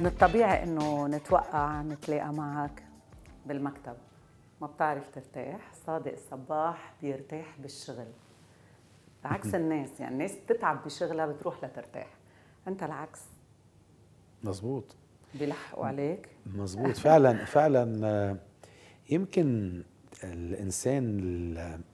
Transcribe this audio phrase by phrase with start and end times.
[0.00, 2.82] من الطبيعي إنه نتوقع نتلاقى معك
[3.46, 3.96] بالمكتب.
[4.60, 8.06] ما بتعرف ترتاح صادق الصباح بيرتاح بالشغل.
[9.24, 12.06] عكس الناس يعني الناس بتتعب بشغلها بتروح لترتاح.
[12.68, 13.20] أنت العكس.
[14.44, 14.96] مزبوط
[15.34, 16.28] بيلحقوا عليك.
[16.46, 18.36] مزبوط فعلا فعلا آه،
[19.10, 19.82] يمكن
[20.24, 21.18] الإنسان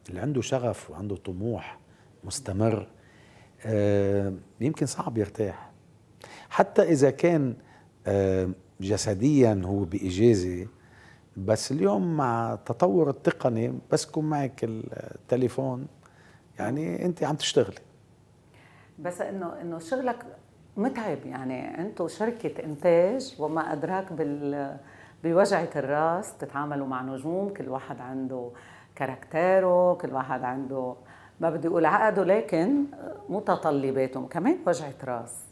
[0.09, 1.79] اللي عنده شغف وعنده طموح
[2.25, 2.89] مستمر
[3.67, 5.71] آه، يمكن صعب يرتاح.
[6.51, 7.57] حتى إذا كان
[8.81, 10.67] جسديا هو بإجازة
[11.37, 15.87] بس اليوم مع تطور التقني بس يكون معك التليفون
[16.59, 17.79] يعني أنت عم تشتغلي.
[18.99, 20.27] بس إنه إنه شغلك
[20.77, 24.77] متعب يعني أنتم شركة إنتاج وما أدراك بال
[25.25, 28.51] بوجعة الرأس تتعاملوا مع نجوم كل واحد عنده
[28.95, 30.95] كاركتيره كل واحد عنده
[31.41, 32.85] ما بدي أقول عقده لكن
[33.29, 35.52] متطلباته كمان وجعة رأس.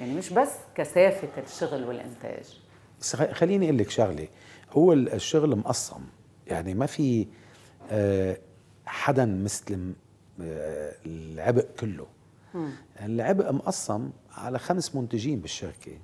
[0.00, 2.60] يعني مش بس كثافة الشغل والإنتاج.
[3.00, 4.28] بس خليني أقول لك شغلة.
[4.72, 6.00] هو الشغل مقسم.
[6.46, 7.26] يعني ما في
[7.90, 8.38] آه،
[8.86, 9.94] حدا مستلم
[10.40, 12.06] آه، العبء كله.
[13.02, 15.98] العبء مقسم على خمس منتجين بالشركة.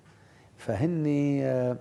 [0.56, 1.04] فهن
[1.42, 1.78] آه،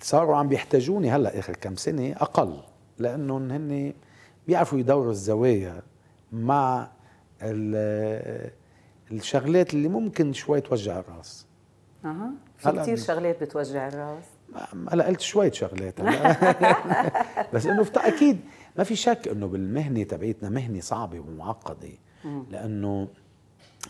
[0.00, 2.60] صاروا عم بيحتاجوني هلأ آخر كم سنة أقل.
[2.98, 3.92] لأنهم هن
[4.46, 5.82] بيعرفوا يدوروا الزوايا
[6.32, 6.88] مع
[9.10, 11.46] الشغلات اللي ممكن شوي توجع الراس.
[12.04, 12.30] أها.
[12.58, 14.24] في كثير شغلات بتوجع الراس.
[14.92, 16.00] هلا قلت شوية شغلات.
[17.54, 18.40] بس إنه أكيد
[18.78, 21.88] ما في شك إنه بالمهنة تبعيتنا مهنة صعبة ومعقدة.
[22.50, 23.08] لأنه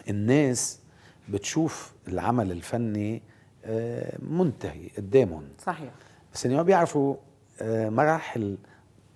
[0.09, 0.81] الناس
[1.29, 3.23] بتشوف العمل الفني
[3.65, 5.49] آه، منتهي قدامهم.
[5.59, 5.91] صحيح.
[6.35, 7.17] بس ما بيعرفوا
[7.61, 8.59] آه، مراحل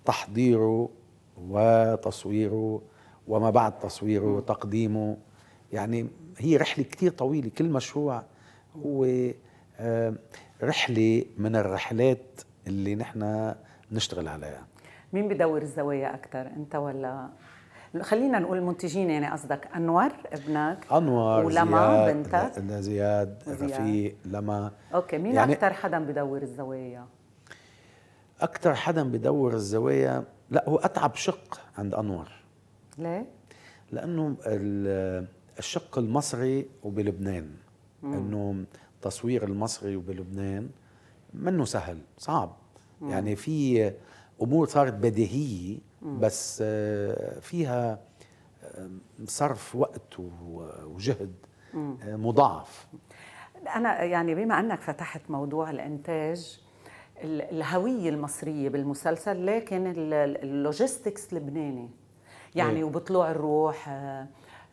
[0.05, 0.89] تحضيره
[1.37, 2.81] وتصويره
[3.27, 5.17] وما بعد تصويره وتقديمه.
[5.73, 6.07] يعني
[6.37, 8.23] هي رحلة كتير طويلة كل مشروع
[8.85, 9.07] هو
[9.79, 10.13] آه،
[10.63, 13.53] رحلة من الرحلات اللي نحن
[13.91, 14.65] نشتغل عليها.
[15.13, 17.29] مين بدور الزوايا أكثر أنت ولا؟
[18.01, 23.71] خلينا نقول المنتجين يعني قصدك انور ابنك انور ولما؟ بنتك؟ زياد, زياد.
[23.71, 27.05] رفيق لما؟ أوكي مين يعني أكثر حدا بدور الزوايا؟
[28.41, 32.27] أكثر حدا بدور الزوايا لا هو أتعب شق عند انور
[32.97, 33.25] ليه؟
[33.91, 34.35] لأنه
[35.59, 37.49] الشق المصري وبلبنان.
[38.03, 38.65] إنه
[39.01, 40.69] تصوير المصري وبلبنان
[41.33, 42.55] منه سهل صعب.
[43.01, 43.09] مم.
[43.09, 43.93] يعني في
[44.41, 47.99] أمور صارت بديهية بس آه، فيها
[48.63, 48.89] آه،
[49.25, 50.19] صرف وقت
[50.85, 51.33] وجهد
[51.75, 52.87] آه، مضاعف.
[53.75, 56.59] أنا يعني بما أنك فتحت موضوع الإنتاج
[57.23, 61.89] الهوية المصرية بالمسلسل لكن اللوجيستكس لبناني.
[62.55, 63.89] يعني إيه؟ وبطلوع الروح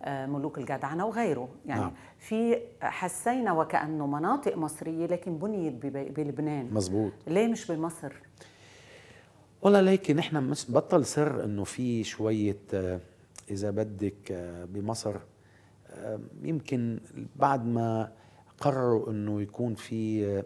[0.07, 1.49] ملوك الجدعنة وغيره.
[1.67, 1.93] يعني نعم.
[2.19, 5.75] في حسينا وكانه مناطق مصرية لكن بنيت
[6.17, 6.75] بلبنان.
[6.75, 8.13] مزبوط ليه مش بمصر؟
[9.63, 13.01] والله ليك نحن بطل سر إنه في شوية آه،
[13.51, 15.15] إذا بدك آه، بمصر
[15.91, 17.01] آه، يمكن
[17.37, 18.13] بعد ما
[18.61, 20.43] قرروا إنه يكون في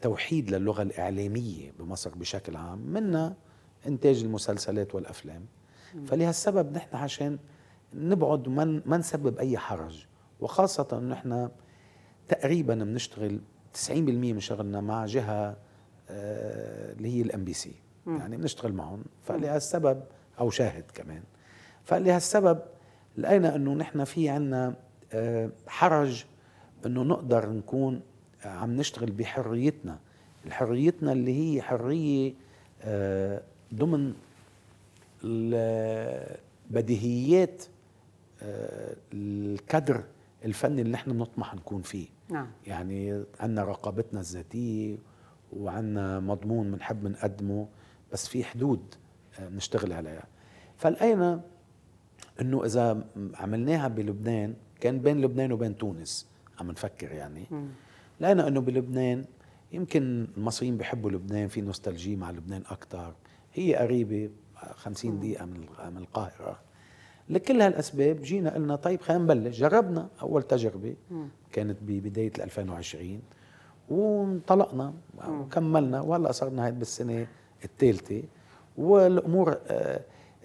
[0.00, 3.34] توحيد للغة الإعلامية بمصر بشكل عام منا
[3.86, 5.46] إنتاج المسلسلات والأفلام.
[6.06, 7.38] فلهالسبب نحن عشان
[7.94, 10.06] نبعد وما ما نسبب أي حرج.
[10.40, 11.48] وخاصة إنه نحن
[12.28, 13.40] تقريبا بنشتغل
[13.74, 15.56] 90% من شغلنا مع جهة
[16.10, 17.72] اللي هي ال MBC
[18.06, 19.04] يعني بنشتغل معهم.
[19.22, 20.02] فلهالسبب
[20.40, 21.22] أو شاهد كمان.
[21.84, 22.58] فلهالسبب
[23.18, 24.74] لقينا إنه نحن في عنا
[25.12, 26.24] آه، حرج
[26.86, 28.00] إنه نقدر نكون
[28.44, 29.98] عم نشتغل بحريتنا.
[30.46, 32.34] الحريتنا اللي هي حرية
[32.82, 33.42] آه،
[33.74, 34.14] ضمن
[36.70, 37.68] بديهيات آه،
[39.12, 40.04] الكادر
[40.44, 42.08] الفني اللي نحن بنطمح نكون فيه.
[42.28, 42.46] نعم.
[42.66, 44.96] يعني عندنا رقابتنا الذاتية
[45.52, 47.68] وعندنا مضمون بنحب نقدمه
[48.12, 48.94] بس في حدود
[49.38, 50.24] بنشتغل عليها.
[50.76, 51.40] فلقينا
[52.40, 53.04] إنه إذا
[53.34, 56.28] عملناها بلبنان كان بين لبنان وبين تونس
[56.60, 57.46] عم نفكر يعني.
[58.20, 59.24] لقينا إنه بلبنان
[59.72, 63.14] يمكن المصريين بيحبوا لبنان في نوستالجي مع لبنان أكثر
[63.54, 64.30] هي قريبة
[64.74, 66.60] 50 دقيقة من القاهرة.
[67.30, 69.58] لكل هالأسباب جينا قلنا طيب خلينا نبلش.
[69.60, 70.94] جربنا أول تجربة
[71.52, 73.20] كانت ببدايه 2020
[73.90, 74.94] وانطلقنا
[75.28, 77.26] وكملنا وهلأ صرنا هيك بالسنة
[77.64, 78.22] الثالثة
[78.78, 80.00] والأمور آه،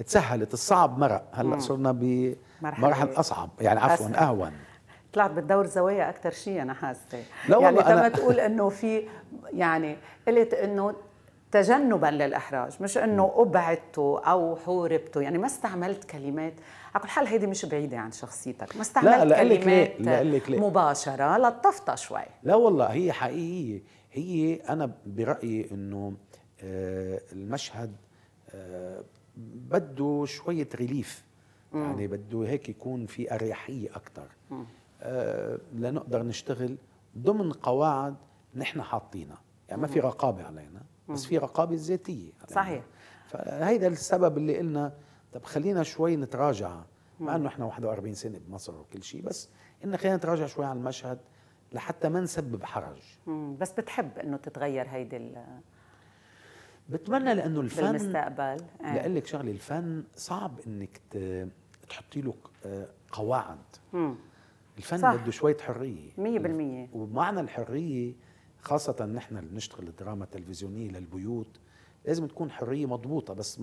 [0.05, 1.23] تسهلت الصعب مرق.
[1.31, 3.49] هلأ صرنا بمراحل أصعب.
[3.61, 4.51] يعني عفوا أهون.
[5.13, 7.23] طلعت بتدور زوايا أكثر شيء أنا حاسة.
[7.49, 9.07] لا والله يعني لما تقول إنه في
[9.53, 9.97] يعني
[10.27, 10.93] قلت إنه
[11.53, 16.53] تجنبا للإحراج مش إنه أبعدته أو حوربته يعني ما استعملت كلمات.
[16.95, 20.59] على كل حال هيدي مش بعيدة عن شخصيتك ما استعملت لا كلمات لا لك لا
[20.59, 22.21] مباشرة لطفتها شوي.
[22.43, 23.83] لا والله هي حقيقية.
[24.11, 26.13] هي أنا برأيي إنه
[26.61, 27.95] آه، المشهد
[28.49, 29.03] آه،
[29.71, 31.23] بده شوية ريليف
[31.73, 34.27] يعني بده هيك يكون في أريحية أكثر
[35.01, 36.77] آه، لنقدر نشتغل
[37.17, 38.15] ضمن قواعد
[38.55, 39.41] نحن حاطينها.
[39.69, 40.92] يعني ما في رقابة علينا.
[41.09, 42.31] بس في رقابة ذاتيه.
[42.47, 42.83] صحيح
[43.27, 44.93] فهيدا السبب اللي قلنا
[45.33, 46.81] طب خلينا شوي نتراجع
[47.19, 49.49] مع إنه إحنا 41 سنة بمصر وكل شيء بس
[49.83, 51.19] انه خلينا نتراجع شوي على المشهد
[51.73, 53.55] لحتى ما نسبب حرج مم.
[53.59, 55.59] بس بتحب إنه تتغير هيدي ال-
[56.89, 58.43] بتمنى لأنه الفن بالمستقبل
[58.81, 58.93] إيه.
[58.95, 61.01] لأقول لك شغلة الفن صعب إنك
[61.89, 63.57] تحطي له ق- قواعد
[63.93, 64.15] مم.
[64.77, 65.15] الفن صح.
[65.15, 67.39] بده شوية حرية مية بالمية وبمعنى
[68.63, 71.59] الحريه خاصه نحن اللي نشتغل الدراما التلفزيونية للبيوت
[72.05, 73.61] لازم تكون حرية مضبوطة بس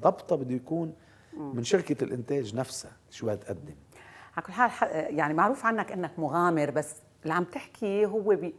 [0.00, 0.94] ضبطها بده يكون
[1.36, 3.74] من شركة الإنتاج نفسها شو بتقدم
[4.36, 8.54] على كل حال يعني معروف عنك إنك مغامر بس اللي عم تحكي هو بي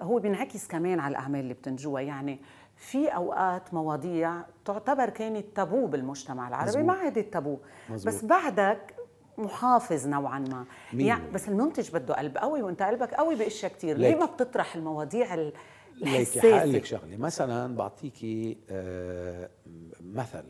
[0.00, 2.40] هو بينعكس كمان على الأعمال اللي بتنجوها يعني
[2.76, 6.84] في أوقات مواضيع تعتبر كانت تابو بالمجتمع العربي مزبوط.
[6.84, 7.58] ما عادت تابو
[7.90, 8.14] مزبوط.
[8.14, 8.94] بس بعدك
[9.38, 10.66] محافظ نوعا ما.
[10.92, 11.06] مية.
[11.06, 11.30] يعني.
[11.30, 13.96] بس المنتج بده قلب قوي وانت قلبك قوي بأشياء كثير.
[13.98, 15.52] ليه ما بتطرح المواضيع ال-
[15.96, 17.16] ليك حقول لك الحساسه شغلة.
[17.16, 19.50] مثلا بعطيكي آه،
[20.00, 20.44] مثل.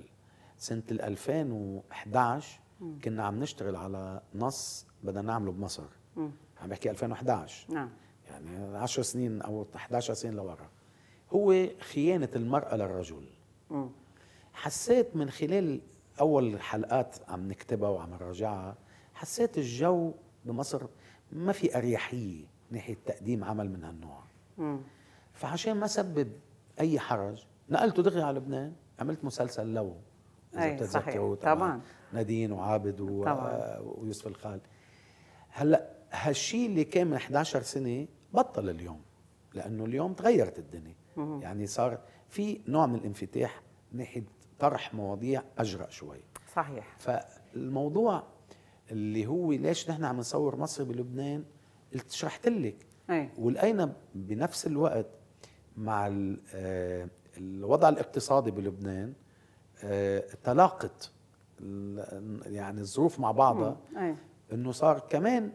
[0.58, 2.60] سنة ال 2011
[3.04, 5.84] كنا عم نشتغل على نص بدنا نعمله بمصر.
[6.16, 7.90] عم بحكي 2011 نعم.
[8.30, 10.68] يعني 10 سنين أو 11 سنه لورا.
[11.32, 13.24] هو خيانة المرأة للرجل.
[13.70, 13.88] مم.
[14.52, 15.80] حسيت من خلال
[16.20, 18.76] أول حلقات عم نكتبها وعم نراجعها
[19.14, 20.12] حسيت الجو
[20.44, 20.82] بمصر
[21.32, 24.22] ما في أريحية ناحية تقديم عمل من هالنوع
[24.58, 24.80] مم.
[25.32, 26.32] فعشان ما سبب
[26.80, 29.96] أي حرج نقلته دغري على لبنان عملت مسلسل لو
[30.54, 30.74] إذا صحيح.
[30.74, 31.80] بتتذكروا طبعاً.
[32.12, 33.24] نادين وعابد و...
[33.24, 33.78] طبعاً.
[33.78, 34.60] ويوسف الخال
[35.50, 39.00] هلأ هالشيء اللي كان من 11 سنة بطل اليوم
[39.54, 43.62] لأنه اليوم تغيرت الدنيا يعني صار في نوع من الانفتاح
[43.92, 44.24] ناحية
[44.58, 46.20] طرح مواضيع أجرأ شوي
[46.54, 46.96] صحيح.
[46.98, 48.22] فالموضوع
[48.90, 51.44] اللي هو ليش نحن عم نصور مصر بلبنان؟
[51.94, 55.06] قلت شرحت لك؟ إيه ولقينا بنفس الوقت
[55.76, 56.06] مع
[56.54, 59.12] آه، الوضع الاقتصادي بلبنان
[59.84, 61.10] آه، تلاقت
[62.46, 63.76] يعني الظروف مع بعضها.
[64.52, 65.52] إنه صار كمان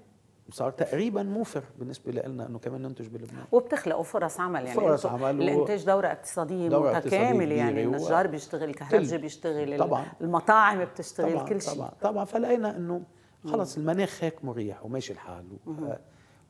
[0.51, 3.43] صار تقريبا موفر بالنسبة لنا إنه كمان ننتج بلبنان.
[3.51, 4.79] وبتخلقوا فرص عمل يعني.
[4.79, 7.87] فرص عمل الإنتاج دورة اقتصادية دورة متكاملة يعني.
[7.87, 10.05] و- النجار بيشتغل الكهربجي بيشتغل طبعاً.
[10.21, 11.73] المطاعم بتشتغل طبعا كل شيء.
[11.75, 11.91] طبعا.
[12.01, 13.01] طبعا فلقينا إنه
[13.45, 15.93] خلص المناخ هيك مريح وماشي الحال و-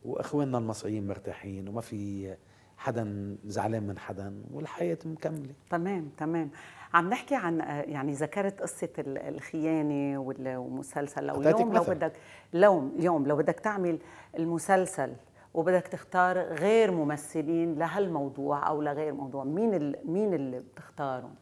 [0.05, 2.35] وإخواننا المصريين مرتاحين وما في
[2.77, 5.53] حدا زعلان من حدا والحياة مكملة.
[5.69, 6.49] تمام تمام.
[6.93, 11.83] عم نحكي عن آه، يعني ذكرت قصة ال- الخيانة وال- والمسلسل لو اليوم لو.
[11.93, 12.13] بدك
[12.53, 13.99] لو اليوم لو بدك تعمل
[14.37, 15.13] المسلسل
[15.53, 21.35] وبدك تختار غير ممثلين لهالموضوع أو لغير موضوع مين ال- مين اللي بتختارهم؟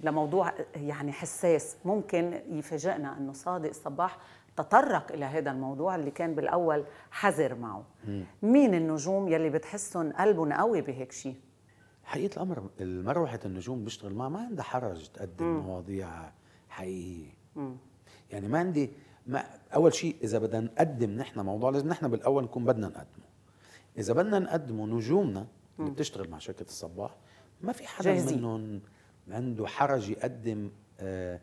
[0.00, 1.76] لموضوع يعني حساس.
[1.84, 4.18] ممكن يفاجئنا إنه صادق صباح
[4.56, 7.84] تطرق إلى هذا الموضوع اللي كان بالأول حذر معه.
[8.42, 11.36] مين النجوم يلي بتحسهم قلبهم قوي بهيك شيء
[12.04, 16.32] حقيقة الأمر المروحه النجوم بيشتغل معها ما عندها حرج تقدم مواضيع
[16.68, 17.32] حقيقية.
[18.30, 18.90] يعني ما عندي
[19.26, 19.44] ما
[19.74, 23.24] أول شيء إذا بدنا نقدم نحن موضوع لازم نحن بالأول نكون بدنا نقدمه.
[23.98, 25.46] إذا بدنا نقدمه نجومنا
[25.78, 27.16] اللي بتشتغل مع شركة الصباح
[27.60, 28.38] ما في حدا جاهزين.
[28.38, 28.80] منهم
[29.28, 31.40] عنده حرج يقدم آه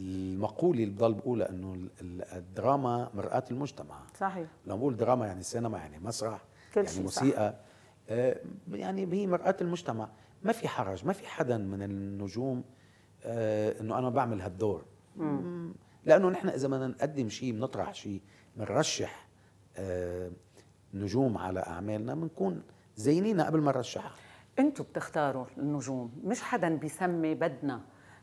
[0.00, 4.00] المقولة اللي بضل بقولها إنه ال- ال- الدراما مرآة المجتمع.
[4.20, 4.48] صحيح.
[4.66, 6.44] لما بقول دراما يعني سينما يعني مسرح
[6.74, 7.52] كل يعني شيء صح.
[8.08, 8.36] آه
[8.72, 10.08] يعني هي مرآة المجتمع.
[10.42, 12.64] ما في حرج ما في حدا من النجوم
[13.24, 14.84] آه إنه أنا بعمل هالدور.
[15.16, 15.72] مم.
[16.04, 18.20] لأنه نحن إذا بدنا نقدم شيء بنطرح شيء
[18.56, 19.28] بنرشح
[19.76, 20.30] آه
[20.94, 22.62] نجوم على أعمالنا بنكون
[22.96, 24.12] زينينا قبل ما نرشحها.
[24.58, 26.12] أنتوا بتختاروا النجوم.
[26.24, 27.80] مش حدا بيسمي بدنا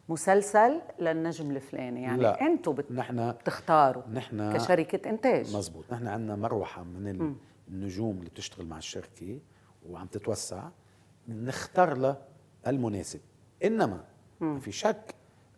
[0.10, 2.02] مسلسل للنجم الفلاني.
[2.04, 2.42] يعني لا.
[2.42, 5.56] أنتوا بت- نحن بتختاروا نحن كشركة إنتاج.
[5.56, 7.36] مزبوط نحن عندنا مروحة من ال-
[7.68, 9.40] النجوم اللي بتشتغل مع الشركة.
[9.90, 10.70] وعم تتوسع
[11.28, 12.22] نختار لها
[12.68, 13.20] المناسب.
[13.64, 14.04] إنما
[14.40, 15.16] ما في شك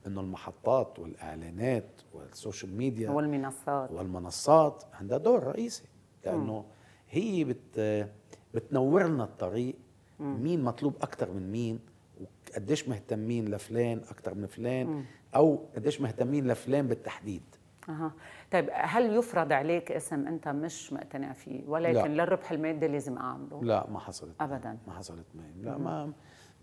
[0.07, 3.91] إنه المحطات والإعلانات وال social media والمنصات.
[3.91, 5.83] والمنصات عندها دور رئيسي
[6.25, 6.65] لأنه
[7.09, 8.07] هي بت
[8.53, 9.75] بتنور لنا الطريق
[10.19, 11.79] مين مطلوب أكثر من مين
[12.21, 15.05] وقديش مهتمين لفلان أكثر من فلان
[15.35, 17.43] أو قديش مهتمين لفلان بالتحديد.
[17.89, 18.11] أها
[18.51, 22.23] طيب هل يفرض عليك اسم أنت مش مقتنع فيه ولكن لا.
[22.23, 24.35] للربح المادي لازم أعمله لا ما حصلت.
[24.41, 24.77] أبداً.
[24.87, 26.13] ما حصلت معي لا ما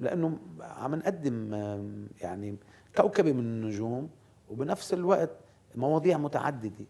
[0.01, 1.55] لأنه عم نقدم
[2.21, 2.57] يعني
[2.97, 4.11] كوكبه من النجوم
[4.51, 5.31] وبنفس الوقت
[5.75, 6.85] مواضيع متعددة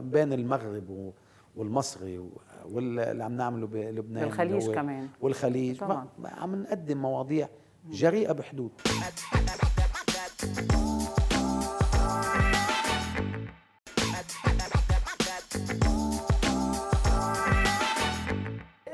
[0.00, 1.12] بين المغرب
[1.56, 2.30] والمصري
[2.64, 5.08] واللي عم نعمله بلبنان والخليج كمان.
[5.20, 6.06] والخليج طبعاً.
[6.24, 7.48] عم نقدم مواضيع
[7.90, 8.70] جريئة بحدود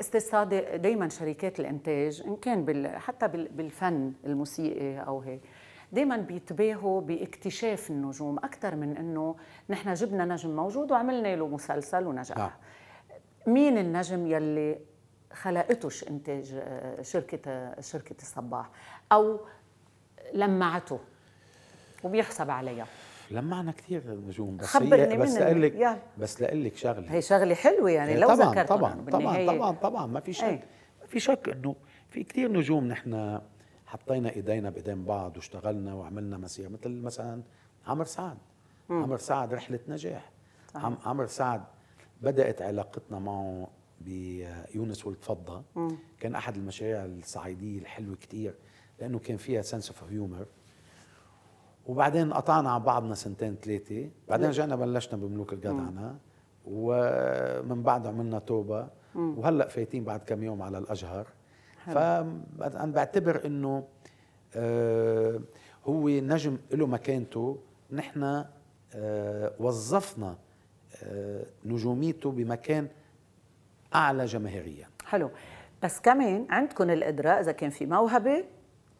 [0.07, 2.87] أستاذ صادق دائما شركات الإنتاج إن كان بال...
[2.87, 3.47] حتى بال...
[3.47, 5.41] بالفن الموسيقي أو هيك
[5.91, 9.35] دائما بيتباهوا باكتشاف النجوم أكثر من إنه
[9.69, 12.37] نحن جبنا نجم موجود وعملنا له مسلسل ونجح.
[12.37, 12.51] نعم.
[13.47, 14.79] مين النجم يلي
[15.33, 18.69] خلقتوش إنتاج آه، شركة آه، شركة الصباح؟
[19.11, 19.39] أو
[20.33, 20.99] لمعته
[22.03, 22.87] وبيحسب عليها.
[23.31, 26.01] لمعنا كثير نجوم بس خبرني هي بس من لأقول لك.
[26.17, 27.11] بس لأقول لك شغلة.
[27.11, 30.43] هي شغلة حلوة يعني إيه لو طبعا ذكرتهم طبعا طبعا طبعا طبعا ما في شك
[30.43, 30.65] إيه.
[31.01, 31.75] ما في شك إنه
[32.09, 33.41] في كثير نجوم نحن
[33.85, 37.41] حطينا إيدينا بإيدين بعض واشتغلنا وعملنا مسيرة مثل مثلا
[37.87, 38.37] عمرو سعد.
[38.89, 40.31] عمرو سعد رحلة نجاح.
[40.75, 41.63] عم عمرو سعد
[42.21, 43.67] بدأت علاقتنا معه
[44.01, 45.63] بيونس ولد فضة.
[46.19, 48.55] كان أحد المشاريع الصعيدية الحلوة كثير
[48.99, 50.45] لأنه كان فيها sense of humor
[51.87, 54.09] وبعدين قطعنا عن بعضنا سنتين ثلاثة.
[54.29, 56.17] بعدين رجعنا بلشنا بملوك الجدعنة
[56.65, 58.87] ومن بعد عملنا توبة.
[59.15, 61.27] وهلأ فايتين بعد كم يوم على الأجهر
[61.85, 63.83] فأنا بعتبر إنه
[64.55, 65.39] آه،
[65.85, 67.57] هو نجم له مكانته.
[67.91, 68.45] نحن
[68.95, 70.35] آه، وظفنا
[71.03, 72.87] آه، نجوميته بمكان
[73.95, 74.87] أعلى جماهيريا.
[75.05, 75.29] حلو.
[75.83, 78.45] بس كمان عندكم القدرة إذا كان في موهبة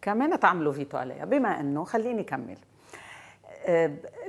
[0.01, 1.25] كمان تعملوا فيتو عليها.
[1.25, 2.58] بما أنه خليني كمل.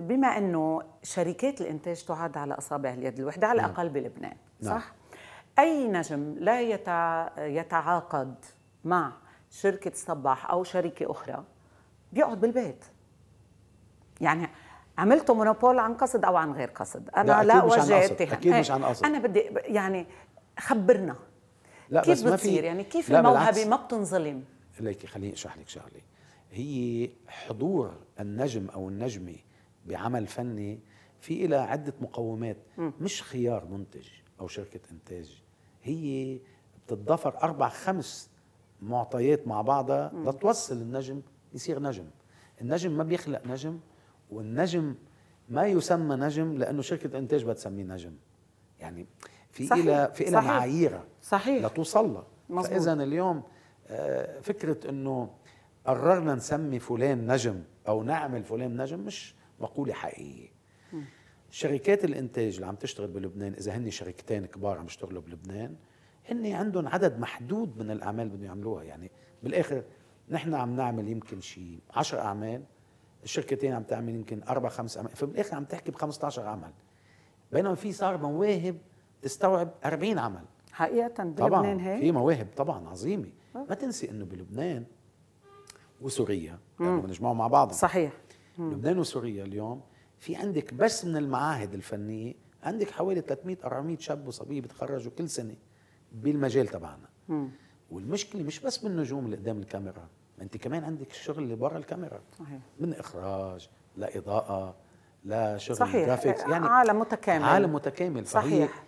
[0.01, 3.71] بما أنه شركات الإنتاج تعد على أصابع اليد الواحدة على نعم.
[3.71, 4.79] الأقل بلبنان نعم.
[4.79, 4.93] صح؟
[5.59, 7.29] أي نجم لا يتع...
[7.39, 8.35] يتعاقد
[8.85, 9.13] مع
[9.51, 11.45] شركة صباح أو شركة أخرى
[12.13, 12.85] بيقعد بالبيت
[14.21, 14.49] يعني
[14.99, 18.03] عملتوا مونوبول عن قصد أو عن غير قصد أنا لا، لا, أكيد مش عن وجه
[18.03, 19.05] قصد، اتهام أكيد مش إيه، عن قصد.
[19.05, 20.07] أنا بدي يعني
[20.59, 21.17] خبرنا
[21.91, 23.65] لا كيف بس ما بتصير في يعني كيف الموهبة.
[23.65, 24.45] ما بتنظلم
[24.81, 26.01] ليكي خليني أشرح لك شغلة
[26.53, 27.68] هي حضور
[28.21, 29.37] النجم أو النجمه
[29.87, 30.81] بعمل فني
[31.21, 34.07] في لها عدة مقومات مش خيار منتج
[34.41, 35.43] أو شركة إنتاج
[35.83, 36.39] هي
[36.87, 38.31] بتتضافر أربع خمس
[38.83, 41.23] معطيات مع بعضها لتوصل النجم
[41.55, 42.05] يصير نجم
[42.61, 43.79] النجم ما بيخلق نجم
[44.31, 44.95] والنجم
[45.49, 48.13] ما يسمى نجم لأنه شركة إنتاج بتسميه نجم
[48.81, 49.07] يعني
[49.51, 50.45] في صحيح، لها في لها صحيح.
[50.51, 51.65] معاييرها صحيح.
[51.65, 52.63] لتوصل لها.
[52.63, 53.43] فإذا اليوم
[53.87, 55.31] آه، فكرة إنه
[55.87, 60.49] قررنا نسمي فلان نجم أو نعمل فلان نجم مش مقولة حقيقية.
[61.51, 65.77] شركات الإنتاج اللي عم تشتغل بلبنان إذا هن شركتين كبار عم يشتغلوا بلبنان
[66.31, 68.83] هن عندهم عدد محدود من الأعمال بدهم يعملوها.
[68.83, 69.11] يعني
[69.43, 69.85] بالآخر
[70.31, 72.63] نحن عم نعمل يمكن شيء 10 أعمال
[73.25, 75.17] الشركتين عم تعمل يمكن أربع خمس أعمال.
[75.17, 76.73] فبالآخر عم تحكي ب 15 عمل.
[77.53, 78.79] بينما في صار مواهب
[79.23, 80.45] تستوعب 40 عمل.
[80.73, 83.29] حقيقة طبعا بلبنان هيك؟ في مواهب طبعا عظيمة.
[83.55, 84.85] ما تنسي إنه بلبنان
[86.01, 86.59] وسوريا.
[86.81, 88.13] يعني بنجمعوا مع بعض صحيح.
[88.59, 89.81] لبنان وسوريا اليوم
[90.19, 95.57] في عندك بس من المعاهد الفنية عندك حوالي 300 400 شاب وصبية بيتخرجوا كل سنة
[96.13, 97.09] بالمجال تبعنا.
[97.91, 100.09] والمشكلة مش بس بالنجوم اللي قدام الكاميرا
[100.41, 102.21] أنت كمان عندك الشغل اللي برا الكاميرا.
[102.39, 102.61] صحيح.
[102.81, 104.75] من إخراج لا
[105.25, 106.07] لا شغل صحيح.
[106.07, 107.45] جرافيكس يعني عالم متكامل.
[107.45, 108.27] عالم متكامل.
[108.27, 108.85] صحيح.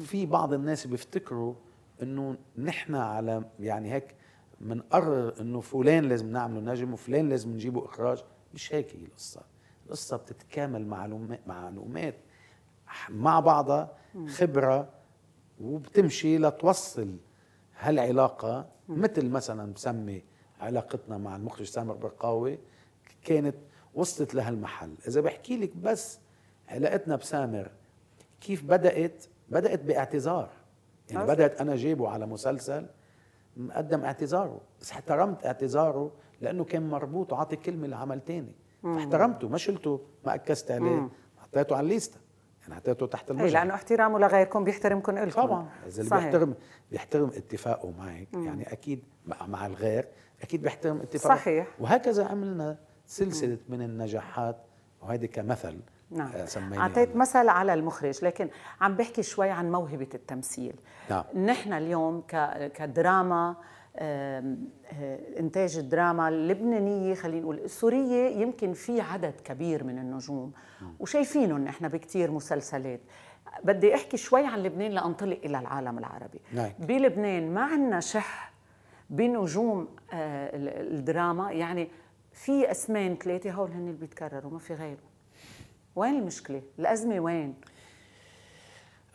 [0.00, 1.54] في بعض الناس بيفتكروا
[2.02, 4.14] إنه نحن على يعني هيك
[4.60, 8.24] بنقرر إنه فلان لازم نعمله نجم وفلان لازم نجيبه إخراج.
[8.54, 9.42] مش هيك هي القصة.
[9.86, 12.14] القصة بتتكامل معلومات معلومات
[13.08, 13.96] مع بعضها
[14.28, 14.88] خبرة
[15.60, 17.16] وبتمشي لتوصل
[17.78, 18.68] هالعلاقة.
[18.88, 20.22] مثل مثلا بسمي
[20.60, 22.58] علاقتنا مع المخرج سامر برقاوي
[23.24, 23.56] كانت
[23.94, 24.94] وصلت لهالمحل.
[25.08, 26.18] إذا بحكي لك بس
[26.68, 27.70] علاقتنا بسامر
[28.40, 30.50] كيف بدأت؟ بدأت باعتذار.
[31.10, 31.26] يعني.
[31.26, 32.86] بدأت أنا جايبه على مسلسل
[33.56, 34.60] مقدم اعتذاره.
[34.80, 38.52] بس احترمت اعتذاره لأنه كان مربوط وعاطي كلمه لعمل تاني.
[38.82, 41.08] فاحترمته ما شلته ما اكست عليه.
[41.38, 42.20] حطيته على الليستة.
[42.62, 45.42] يعني حطيته تحت اي المجهر لأنه احترامه لغيركم بيحترمكم إلكم.
[45.42, 45.68] طبعا.
[45.86, 46.16] اذا اللي.
[46.16, 46.54] بيحترم
[46.90, 48.28] بيحترم اتفاقه معك.
[48.34, 50.08] يعني أكيد مع, مع الغير
[50.42, 51.36] أكيد بيحترم اتفاقه.
[51.36, 51.68] صحيح.
[51.80, 54.56] وهكذا عملنا سلسلة من النجاحات.
[55.02, 56.30] وهذه كمثل نعم.
[56.34, 57.16] آه، أعطيت.
[57.16, 58.48] مثل على المخرج لكن
[58.80, 60.74] عم بحكي شوي عن موهبة التمثيل.
[61.10, 61.24] نعم.
[61.34, 62.22] نحن اليوم
[62.74, 63.56] كدراما
[63.98, 64.56] آه،
[65.38, 70.52] إنتاج الدراما اللبنانية خلينا نقول السورية يمكن في عدد كبير من النجوم.
[71.00, 73.00] وشايفينهم نحن بكتير مسلسلات.
[73.64, 76.40] بدي أحكي شوي عن لبنان لأنطلق إلى العالم العربي.
[76.52, 76.70] نعم.
[76.78, 78.52] بلبنان ما عندنا شح
[79.10, 81.52] بنجوم آه، الدراما.
[81.52, 81.88] يعني
[82.32, 85.15] في اسمين ثلاثة هول هن اللي بيتكرروا ما في غيره
[85.96, 87.54] وين المشكلة؟ الأزمة وين؟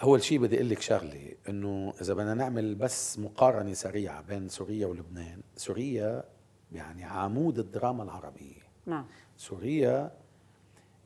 [0.03, 4.87] أول شيء بدي أقول لك شغلة إنه إذا بدنا نعمل بس مقارنة سريعة بين سوريا
[4.87, 6.23] ولبنان سوريا
[6.71, 8.61] يعني عمود الدراما العربية.
[8.85, 9.05] نعم.
[9.37, 10.11] سوريا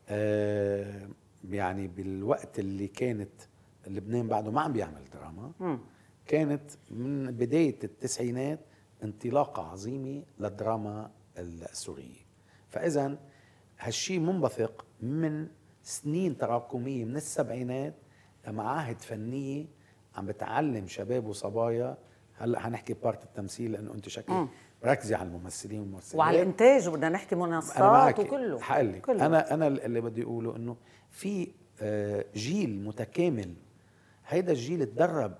[0.08, 1.08] آه
[1.50, 3.30] يعني بالوقت اللي كانت
[3.86, 5.52] لبنان بعده ما عم بيعمل دراما.
[5.60, 5.78] م.
[6.26, 8.60] كانت من بداية التسعينات
[9.04, 12.26] انطلاقه عظيمة للدراما السورية.
[12.70, 13.18] فاذا
[13.78, 15.48] هالشيء منبثق من
[15.86, 17.94] سنين تراكمية من السبعينات
[18.48, 19.66] لمعاهد فنية
[20.16, 21.98] عم بتعلم شباب وصبايا.
[22.38, 24.48] هلا حنحكي بارت التمثيل لأنه أنت شكلك
[24.84, 26.14] ركزي على الممثلين والممثلات.
[26.14, 28.60] وعلى الإنتاج وبدنا نحكي منصات وكله.
[28.60, 29.26] حقلك كله.
[29.26, 30.76] أنا أنا اللي بدي أقوله إنه
[31.10, 31.48] في
[31.80, 33.54] آه، جيل متكامل.
[34.26, 35.34] هيدا الجيل تدرب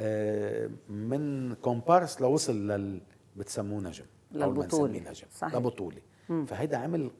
[0.00, 3.00] آه، من كومبارس لوصل لل
[3.36, 4.98] بتسموه نجم للبطولة.
[4.98, 5.54] نجم صحيح.
[5.54, 6.00] لبطولة.
[6.46, 7.10] فهيدا عمل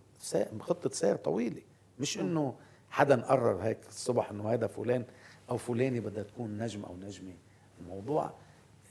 [0.60, 1.62] خطة سير طويلة.
[2.00, 2.54] مش إنه
[2.90, 5.04] حدا قرر هيك الصبح إنه هذا فلان
[5.50, 7.34] أو فلانه بدها تكون نجم أو نجمة.
[7.80, 8.34] الموضوع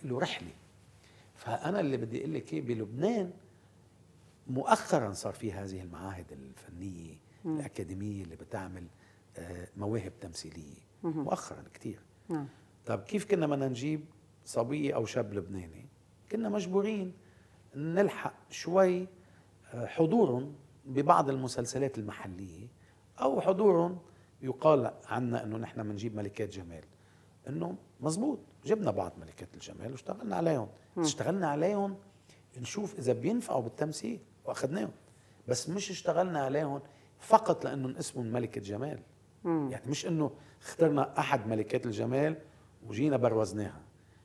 [0.03, 0.51] له رحلة.
[1.35, 3.31] فأنا اللي بدي أقول لك بلبنان
[4.47, 7.13] مؤخرا صار في هذه المعاهد الفنية
[7.45, 7.55] م.
[7.59, 8.87] الأكاديمية اللي بتعمل
[9.37, 10.85] آه، مواهب تمثيلية.
[11.03, 11.99] مؤخرا كثير
[12.85, 14.05] طب كيف كنا بدنا نجيب
[14.45, 15.85] صبية أو شاب لبناني؟
[16.31, 17.13] كنا مجبورين
[17.75, 19.07] نلحق شوي
[19.73, 22.67] آه، حضورهم ببعض المسلسلات المحلية.
[23.21, 23.97] أو حضورهم
[24.41, 26.83] يقال عنا إنه نحن بنجيب ملكات جمال.
[27.49, 30.67] إنه مزبوط جبنا بعض ملكات الجمال واشتغلنا عليهم.
[30.97, 31.95] اشتغلنا عليهم
[32.61, 34.91] نشوف إذا بينفعوا بالتمثيل وأخذناهم.
[35.47, 36.81] بس مش اشتغلنا عليهم
[37.19, 38.99] فقط لإنه اسمهم ملكه جمال
[39.43, 39.69] مم.
[39.71, 40.31] يعني مش إنه
[40.61, 42.35] اخترنا أحد ملكات الجمال
[42.87, 43.81] وجينا بروزناها.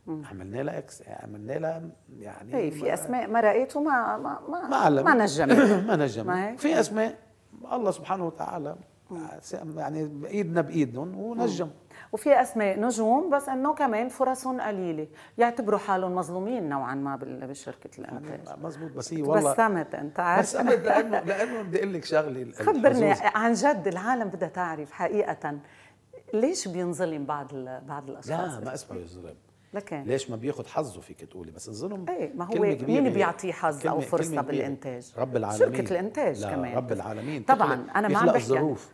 [0.07, 5.15] عملنا لها إكس عملنا لها يعني اي في أسماء مرقت وما ما ما ما, ما
[5.15, 5.53] نجمت.
[5.87, 6.61] ما نجمت.
[6.61, 7.19] في أسماء
[7.73, 8.77] الله سبحانه وتعالى
[9.77, 11.69] يعني ايدنا بإيدهم ونجم.
[12.13, 15.07] وفي أسماء نجوم بس إنه كمان فرصهم قليلة.
[15.39, 20.47] يعتبروا حالهم مظلومين نوعا ما بشركة الانتاج مزبوط بس هي والله بسمت أنت عارف.
[20.47, 25.59] بسمت لأنه لأنه بدي أقول لك شغلة خبرني عن جد العالم بدها تعرف حقيقه
[26.35, 27.55] ليش بينظلم بعض
[27.89, 29.35] بعض الأشخاص؟ لا ما اسمه يظلم
[29.75, 33.87] لكن ليش ما بياخذ حظه فيك تقولي؟ بس الظلم إيه ما هو مين بيعطيه حظ
[33.87, 35.77] أو فرصة بالإنتاج؟ رب العالمين.
[35.77, 36.77] شركة الإنتاج لا كمان.
[36.77, 37.43] رب العالمين.
[37.43, 38.39] طبعا أنا ما عم بحكي.
[38.39, 38.89] الظروف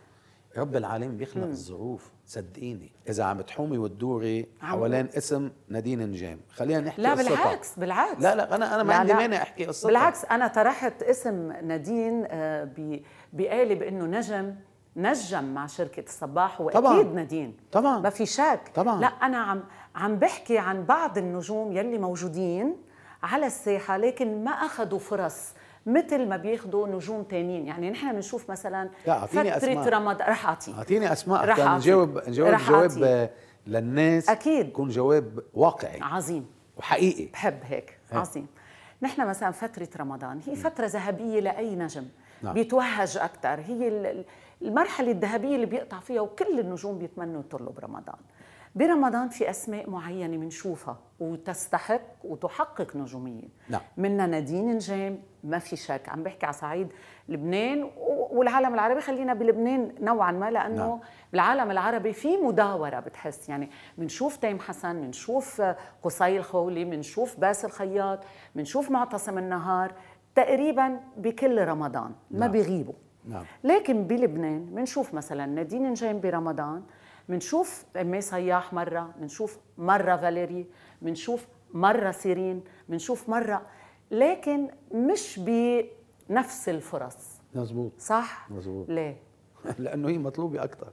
[0.57, 1.49] رب العالمين بيخلق مم.
[1.51, 2.91] الظروف صدقيني.
[3.09, 6.39] إذا عم تحومي وتدوري حوالين اسم نادين نجام.
[6.49, 7.29] خلينا نحكي لا قصتها.
[7.35, 8.21] بالعكس بالعكس.
[8.21, 9.87] لا لا أنا أنا ما عندي مانع أحكي قصتها.
[9.87, 12.69] بالعكس أنا طرحت اسم نادين آه،
[13.33, 14.55] بقالب انه نجم
[14.95, 17.03] نجم مع شركة الصباح وأكيد طبعا.
[17.03, 17.57] نادين.
[17.71, 17.99] طبعا.
[17.99, 18.61] ما في شك.
[18.75, 19.01] طبعا.
[19.01, 19.63] لا أنا عم
[19.97, 22.75] عم بحكي عن بعض النجوم يلي موجودين
[23.23, 25.53] على الساحة لكن ما أخذوا فرص
[25.85, 27.67] مثل ما بياخذوا نجوم تانيين.
[27.67, 29.89] يعني نحن بنشوف مثلا لا فترة أسماء.
[29.89, 31.45] رمضان رح اعطي أعطيني أسماء.
[31.45, 33.29] رح نجاوب نجاوب جواب
[33.67, 34.67] للناس أكيد.
[34.67, 35.99] يكون جواب واقعي.
[36.01, 36.47] عظيم.
[36.77, 37.25] وحقيقي.
[37.25, 37.97] بحب هيك.
[38.11, 38.17] هي.
[38.17, 38.47] عظيم.
[39.01, 42.05] نحن مثلا فترة رمضان هي فترة ذهبية لأي نجم.
[42.43, 42.53] نعم.
[42.53, 44.23] بيتوهج أكثر هي
[44.61, 48.15] المرحلة الذهبية اللي بيقطع فيها وكل النجوم بيتمنوا يطلوا برمضان.
[48.77, 53.81] برمضان في أسماء معينة بنشوفها وتستحق وتحقق نجومية نعم.
[53.97, 56.87] منها نادين نجام ما في شك عم بحكي على صعيد
[57.29, 57.91] لبنان
[58.31, 60.99] والعالم العربي خلينا بلبنان نوعا ما لأنه نعم.
[61.31, 65.61] بالعالم العربي في مداورة بتحس يعني بنشوف تيم حسن بنشوف
[66.03, 68.19] قصي الخولي بنشوف باسل خياط
[68.55, 69.93] بنشوف معتصم النهار
[70.35, 72.51] تقريبا بكل رمضان ما نعم.
[72.51, 72.93] بيغيبوا
[73.25, 73.43] نعم.
[73.63, 76.83] لكن بلبنان بنشوف مثلا نادين نجام برمضان
[77.29, 80.65] بنشوف ايميه صياح مرة بنشوف مرة فاليري
[81.01, 83.61] بنشوف مرة سيرين بنشوف مرة
[84.11, 87.37] لكن مش بنفس الفرص.
[87.55, 89.17] مزبوط صح؟ مزبوط ليه
[89.79, 90.91] لأنه هي مطلوبة أكثر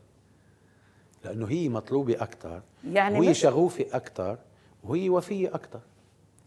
[1.25, 4.39] لأنه هي مطلوبة أكثر يعني وهي شغوفة أكثر
[4.85, 5.81] وهي وفية أكثر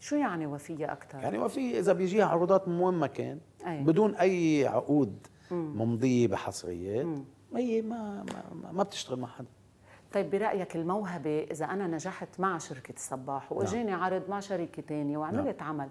[0.00, 3.82] شو يعني وفية أكثر يعني وفية إذا بيجيها عروضات من وين ما كان أي.
[3.82, 7.06] بدون أي عقود ممضية بحصريات
[7.54, 8.24] هي ما
[8.62, 9.48] ما, ما بتشتغل مع حدا.
[10.12, 13.52] طيب برأيك الموهبة إذا أنا نجحت مع شركة الصباح.
[13.52, 14.00] واجاني نعم.
[14.00, 15.68] عرض مع شركه ثانية وعملت نعم.
[15.68, 15.88] عمل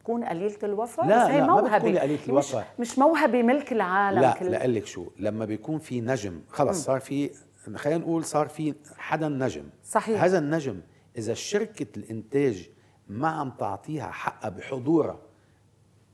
[0.00, 3.42] بتكون قليلة الوفاء لا بس هي لا موهبة ما بتكون قليلة الوفاء مش, مش موهبة
[3.42, 4.46] ملك العالم لا كل...
[4.46, 7.30] لا لك شو لما بيكون في نجم خلص صار في
[7.76, 10.80] خلينا نقول صار في حدا نجم صحيح هذا النجم
[11.16, 12.70] إذا شركة الإنتاج
[13.08, 15.18] ما عم تعطيها حقها بحضورها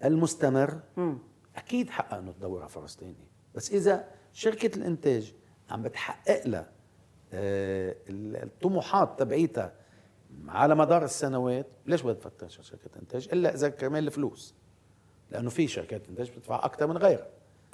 [0.04, 1.14] المستمر م.
[1.56, 5.34] أكيد حقها إنه تدورها فرص ثانية بس إذا شركة الإنتاج
[5.70, 6.75] عم بتحقق لها
[7.32, 9.72] الطموحات تبعيتها
[10.48, 14.54] على مدار السنوات ليش بدها تفتش شركه إنتاج؟ إلا إذا كرمال الفلوس
[15.30, 17.26] لأنه في شركات إنتاج بتدفع أكثر من غيرها.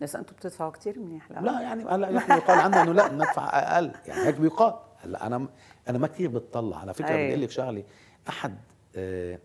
[0.02, 1.40] بس أنتم بتدفعوا كثير منيح لا.
[1.40, 3.92] لا يعني هلا نحن يقال عنا إنه لا ندفع أقل.
[4.06, 4.74] يعني هيك بيقال.
[4.98, 5.48] هلا أنا
[5.88, 6.76] أنا ما كثير بتطلع.
[6.78, 7.06] على فكرة.
[7.14, 7.84] بدي أقول لك شغلة.
[8.28, 8.58] أحد
[8.96, 9.38] آه،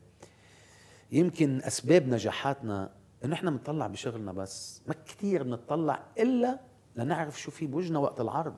[1.12, 2.90] يمكن أسباب نجاحاتنا
[3.26, 6.60] إنه إحنا بنطلع بشغلنا بس ما كثير بنطلع إلا
[6.96, 8.56] لنعرف شو في بوجهنا وقت العرض.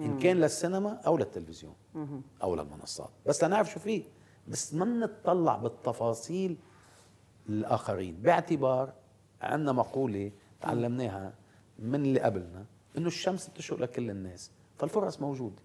[0.00, 1.74] إن كان للسينما أو للتلفزيون
[2.42, 4.04] أو للمنصات بس لنعرف شو في
[4.48, 6.56] بس ما بنطلع بالتفاصيل
[7.48, 8.16] الآخرين.
[8.22, 8.92] باعتبار
[9.42, 11.34] عندنا مقولة تعلمناها
[11.78, 12.64] من اللي قبلنا
[12.98, 15.62] إنه الشمس بتشرق لكل الناس فالفرص موجودة.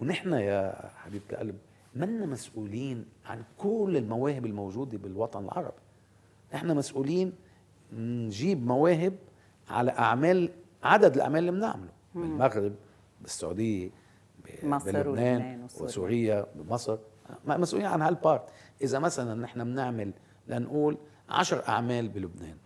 [0.00, 1.58] ونحن يا حبيبة القلب
[1.94, 5.82] منا مسؤولين عن كل المواهب الموجودة بالوطن العربي
[6.54, 7.32] نحن مسؤولين
[7.92, 9.16] نجيب مواهب
[9.68, 10.50] على أعمال
[10.82, 11.92] عدد الأعمال اللي بنعمله.
[12.14, 12.74] بالمغرب
[13.20, 13.90] بالسعودية
[14.62, 16.46] مصر بلبنان وسوريا.
[16.54, 16.98] بمصر.
[17.46, 18.42] مسؤولين عن هال part
[18.82, 20.12] إذا مثلا نحن بنعمل
[20.48, 22.56] لنقول عشر أعمال بلبنان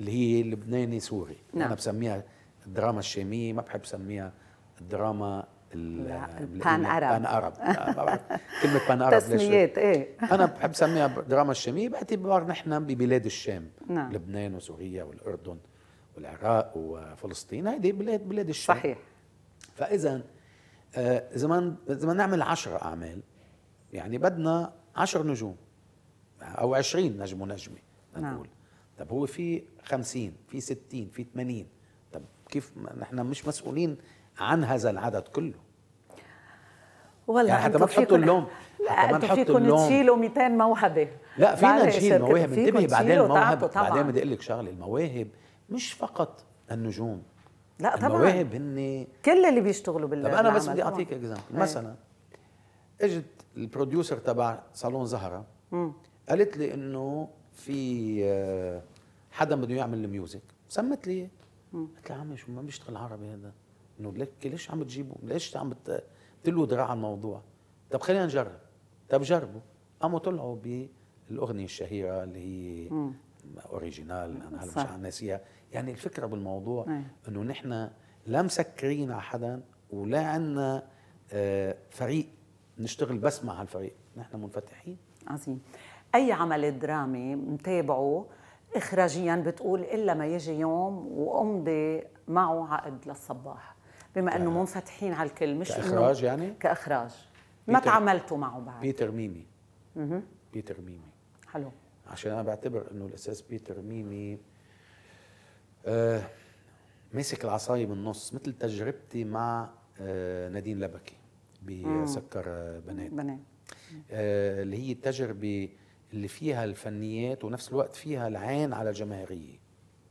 [0.00, 1.38] اللي هي لبناني سوري.
[1.54, 1.66] نعم.
[1.66, 2.24] أنا بسميها
[2.66, 4.32] الدراما الشامية ما بحب سميها
[4.80, 7.52] الدراما ال pan Arab.
[7.52, 8.20] pan بعرف.
[8.62, 10.16] كلمة pan ليش تسميات إيه.
[10.32, 13.70] أنا بحب سميها دراما الشامية باعتبار نحن ببلاد الشام.
[13.86, 14.12] نعم.
[14.12, 15.58] لبنان وسوريا والأردن
[16.16, 18.76] والعراق وفلسطين هيدي بلاد بلاد الشام.
[18.76, 18.98] صحيح.
[19.80, 20.22] فإذا
[20.96, 23.20] آه، إذا ما إذا ما نعمل 10 أعمال
[23.92, 25.56] يعني بدنا 10 نجوم
[26.42, 27.76] أو 20 نجم ونجمة
[28.16, 28.34] نعم.
[28.34, 28.48] نقول.
[28.98, 31.66] طب هو في 50 في 60 في 80
[32.12, 33.96] طب كيف نحن مش مسؤولين
[34.38, 35.58] عن هذا العدد كله.
[37.26, 38.46] والله يعني حتى ما تحطوا اللوم
[38.84, 39.86] لا حتى ما فيكم اللوم.
[39.86, 41.08] تشيلوا 200 موهبة.
[41.38, 42.52] لا فينا نشيل مواهب.
[42.52, 43.70] انتبهي بعدين المواهب.
[43.74, 45.28] بعدين بدي أقول لك شغلة المواهب
[45.70, 47.22] مش فقط النجوم.
[47.80, 48.06] لا طبعا.
[48.06, 50.82] المواهب هن كل اللي بيشتغلوا بال طب أنا بس بدي.
[50.82, 51.42] أعطيك example.
[51.52, 51.94] مثلا
[53.00, 53.24] إجت
[53.56, 55.92] ال producer تبع صالون زهرة مم.
[56.28, 58.82] قالت لي إنه في آه،
[59.30, 61.28] حدا بده يعمل ال music سمت لي.
[61.72, 63.52] قلت لها عمي شو ما بيشتغل عربي هذا؟
[64.00, 65.74] إنه لك ليش عم بتجيبه ليش عم
[66.42, 67.42] بتلوا دراع على الموضوع؟
[67.90, 68.58] طب خلينا نجرب.
[69.08, 69.60] طب جربوا.
[70.00, 70.56] قاموا طلعوا
[71.28, 72.90] بالأغنية الشهيرة اللي هي
[73.72, 75.40] original أنا هلا مش ناسيها.
[75.72, 77.02] يعني الفكرة بالموضوع أي.
[77.28, 77.90] إنه نحن
[78.26, 80.88] لا مسكرين على حدا ولا عندنا
[81.32, 82.28] آه، فريق
[82.78, 83.94] نشتغل بس مع هالفريق.
[84.16, 84.96] نحن منفتحين.
[85.26, 85.62] عظيم.
[86.14, 88.26] أي عمل درامي متابعه
[88.76, 93.76] اخراجيا بتقول إلا ما يجي يوم وأمضي معه عقد للصباح.
[94.16, 97.10] بما إنه منفتحين على الكل مش إنه كإخراج يعني؟ كإخراج.
[97.68, 99.46] ما تعاملتوا معه بعد؟ بيتر ميمي.
[100.52, 101.10] بيتر ميمي.
[101.48, 101.70] حلو.
[102.06, 104.38] عشان أنا بعتبر إنه الاستاذ بيتر ميمي
[105.86, 106.22] آه
[107.12, 111.16] ماسك العصاية بالنص مثل تجربتي مع آه نادين لبكي
[111.62, 113.10] بسكر آه، بنات.
[113.10, 113.38] بنات.
[114.10, 115.68] آه اللي هي التجربة
[116.12, 119.58] اللي فيها الفنيات ونفس الوقت فيها العين على الجماهيرية.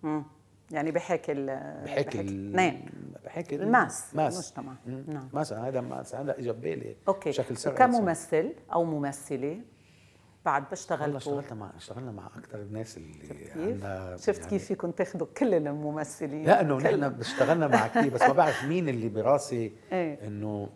[0.03, 0.23] مم.
[0.71, 1.45] يعني بحكي ال
[1.85, 2.89] بحكي ال- اثنين
[3.25, 4.33] بحكي ال- ال mass mass.
[4.57, 4.73] المجتمع.
[5.07, 5.29] نعم.
[5.33, 7.29] مثلا هذا mass هذا اجى ببالي okay.
[7.29, 7.75] بشكل سريع.
[7.77, 9.61] كممثل أو ممثلة
[10.49, 14.91] بعد والله باشتغلتوا اشتغلنا مع اشتغلنا مع أكثر الناس اللي؟ عندنا شفت يعني- كيف فيكم
[14.91, 19.71] تاخذوا كل الممثلين لا إنه نحن اشتغلنا مع كثير بس ما بعرف مين اللي براسي
[19.91, 20.27] إيه.
[20.27, 20.69] إنه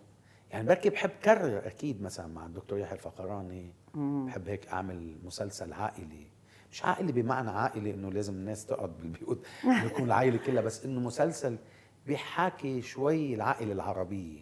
[0.52, 6.28] يعني بركي بحب كرر أكيد مثلا مع الدكتور يحيى الفخراني بحب هيك أعمل مسلسل عائلي.
[6.72, 9.46] مش عائلي بمعنى عائلي إنه لازم الناس تقعد بالبيوت
[9.86, 11.58] يكون العائلة كلها بس إنه مسلسل
[12.08, 14.40] بيحاكي شوي العائلة العربية.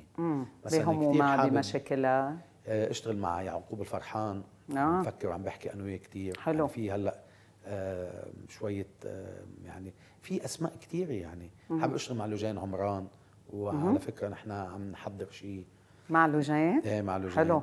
[0.65, 2.37] مثلاً بهمومها بمشاكلها.
[2.67, 4.43] آه، أشتغل مع يعقوب الفرحان.
[4.77, 5.01] آه.
[5.01, 6.57] بفكر وعم بحكي أنا وياه كثير حلو.
[6.57, 7.19] يعني في هلأ
[7.65, 11.49] آه، شوية آه، يعني في أسماء كثيره يعني.
[11.79, 13.07] حابب أشتغل مع لوجين عمران
[13.53, 15.65] وعلى فكرة نحن عم نحضر شيء.
[16.09, 16.55] مع لوجين
[16.85, 17.61] إيه مع لوجين حلو.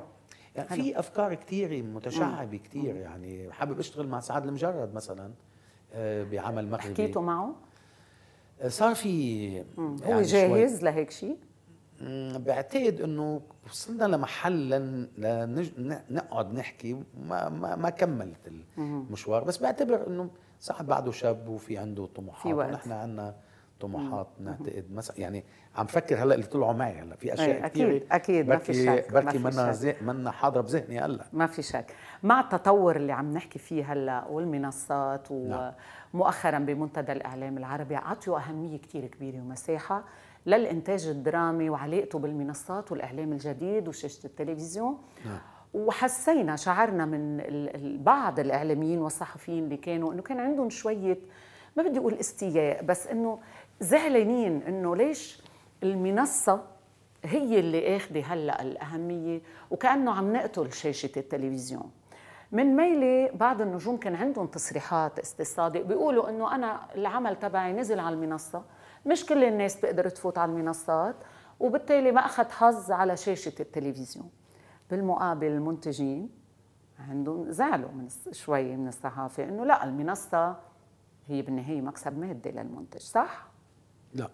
[0.55, 3.51] يعني في أفكار كثيره متشعبة كثير يعني.
[3.53, 5.31] حابب أشتغل مع سعد المجرد مثلا
[5.93, 6.83] آه، بعمل مغربي.
[6.89, 7.55] حكيتوا معه؟
[8.61, 9.63] آه، صار في هو
[10.03, 11.37] يعني شوي- جاهز لهيك شيء؟
[12.37, 15.69] بعتقد إنه وصلنا لمحل لن لنج...
[15.77, 19.43] ن- نقعد نحكي ما ما, ما كملت المشوار.
[19.43, 22.69] بس بعتبر إنه صح بعده شاب وفي عنده طموحات في وقت.
[22.69, 23.35] ونحن عندنا
[23.79, 24.85] طموحات نعتقد.
[24.93, 25.43] مثلا يعني
[25.75, 29.11] عم فكر هلأ اللي طلعوا معي هلأ في أشياء أكيد، كثيره أكيد، ما في شك،
[29.13, 31.25] بركي منا منا حاضرة بذهني هلأ.
[31.33, 31.85] ما في شك.
[32.23, 35.73] مع التطور اللي عم نحكي فيه هلأ والمنصات نعم.
[36.13, 40.03] ومؤخرا بمنتدى الإعلام العربي اعطوا أهمية كثير كبيرة ومساحة
[40.45, 45.39] للإنتاج الدرامي وعلاقته بالمنصات والإعلام الجديد وشاشة التلفزيون نعم.
[45.73, 47.37] وحسينا شعرنا من
[48.03, 51.17] بعض الإعلاميين والصحفيين اللي كانوا إنه كان عندهم شوية
[51.77, 53.39] ما بدي أقول استياء بس إنه
[53.79, 55.41] زعلانين إنه ليش
[55.83, 56.61] المنصة
[57.25, 59.41] هي اللي آخذة هلأ الأهمية
[59.71, 61.91] وكأنه عم نقتل شاشة التلفزيون
[62.51, 67.99] من ميلي بعض النجوم كان عندهم تصريحات أستاذ صادق بيقولوا إنه أنا العمل تبعي نزل
[67.99, 68.63] على المنصة.
[69.05, 71.15] مش كل الناس بتقدر تفوت على المنصات
[71.59, 74.29] وبالتالي ما أخذ حظ على شاشة التلفزيون.
[74.89, 76.29] بالمقابل المنتجين
[77.09, 80.55] عندهم زعلوا من شوي من الصحافة إنه لا المنصة
[81.27, 83.47] هي بالنهاية مكسب مادي للمنتج صح؟
[84.13, 84.29] لا.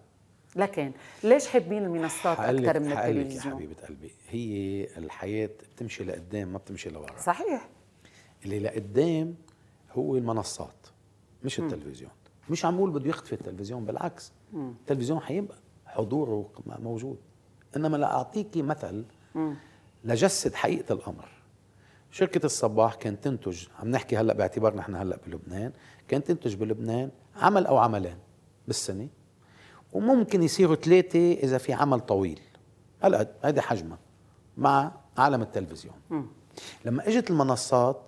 [0.56, 0.92] لكن
[1.24, 4.10] ليش حابين المنصات أكثر من التلفزيون يا حبيبة قلبي.
[4.30, 7.18] هي الحياة بتمشي لقدام ما بتمشي لورا.
[7.18, 7.68] صحيح.
[8.46, 9.34] اللي لقدام
[9.92, 10.86] هو المنصات
[11.44, 11.58] مش.
[11.60, 12.10] التلفزيون
[12.50, 14.32] مش عم بقول بده يختفي التلفزيون بالعكس.
[14.54, 15.56] التلفزيون حيبقى
[15.86, 17.18] حضوره موجود
[17.76, 19.04] إنما لاعطيكي مثل.
[20.04, 21.28] لجسد حقيقة الأمر
[22.10, 25.72] شركة الصباح كانت تنتج عم نحكي هلأ باعتبار نحن هلأ بلبنان
[26.08, 28.16] كانت تنتج بلبنان عمل أو عملين
[28.66, 29.08] بالسنة
[29.92, 32.40] وممكن يصيروا ثلاثة إذا في عمل طويل
[33.00, 33.98] هلأ هيدي حجمها
[34.56, 35.94] مع عالم التلفزيون.
[36.84, 38.02] لما إجت المنصات